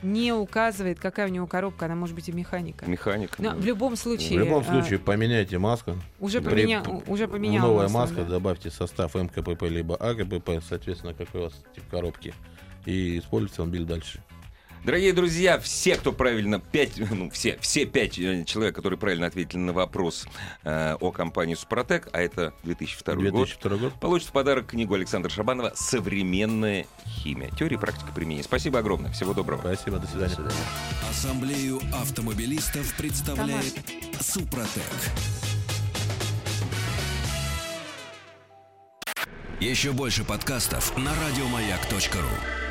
Не 0.03 0.31
указывает, 0.31 0.99
какая 0.99 1.27
у 1.27 1.31
него 1.31 1.47
коробка, 1.47 1.85
она 1.85 1.95
может 1.95 2.15
быть 2.15 2.29
и 2.29 2.31
механика. 2.31 2.85
Механика. 2.85 3.41
Но 3.41 3.51
да. 3.51 3.55
в 3.55 3.65
любом 3.65 3.95
В 3.95 3.99
случае, 3.99 4.39
любом 4.39 4.61
а, 4.61 4.63
случае, 4.63 4.99
поменяйте 4.99 5.57
маску. 5.57 5.95
уже, 6.19 6.41
при- 6.41 6.49
поменя... 6.51 6.83
уже 7.07 7.27
поменял 7.27 7.67
Новая 7.67 7.83
масло, 7.89 7.99
маска, 7.99 8.15
да. 8.23 8.29
добавьте 8.31 8.69
состав 8.69 9.15
МКПП 9.15 9.63
либо 9.63 9.95
АКПП, 9.95 10.61
соответственно, 10.67 11.13
какой 11.13 11.41
у 11.41 11.43
вас 11.45 11.53
тип 11.75 11.83
коробки. 11.89 12.33
И 12.85 13.19
используйте 13.19 13.53
автомобиль 13.53 13.85
дальше. 13.85 14.21
Дорогие 14.83 15.11
друзья, 15.11 15.59
все, 15.59 15.95
кто 15.95 16.13
правильно, 16.13 16.59
пять, 16.59 16.93
ну, 17.11 17.29
все, 17.29 17.57
все 17.59 17.85
пять 17.85 18.17
э, 18.17 18.45
человек, 18.45 18.75
которые 18.75 18.97
правильно 18.97 19.27
ответили 19.27 19.59
на 19.59 19.73
вопрос 19.73 20.25
э, 20.63 20.95
о 20.99 21.11
компании 21.11 21.55
Супротек, 21.55 22.07
а 22.13 22.21
это 22.21 22.53
2002 22.63 23.15
год, 23.15 23.33
2002 23.33 23.77
год. 23.77 23.93
получат 23.99 24.29
в 24.29 24.31
подарок 24.31 24.67
книгу 24.67 24.93
Александра 24.93 25.29
Шабанова 25.29 25.73
«Современная 25.75 26.85
химия. 27.05 27.49
Теория 27.51 27.75
и 27.75 27.79
практика 27.79 28.11
применения». 28.13 28.43
Спасибо 28.43 28.79
огромное. 28.79 29.11
Всего 29.11 29.33
доброго. 29.33 29.59
Спасибо, 29.59 29.97
до 29.99 30.07
свидания. 30.07 30.29
До 30.29 30.35
свидания. 30.35 30.65
Ассамблею 31.09 31.81
автомобилистов 31.93 32.93
представляет 32.95 33.75
Супротек. 34.21 34.83
Еще 39.59 39.91
больше 39.91 40.23
подкастов 40.23 40.95
на 40.97 41.11
радиомаяк.ру. 41.15 42.66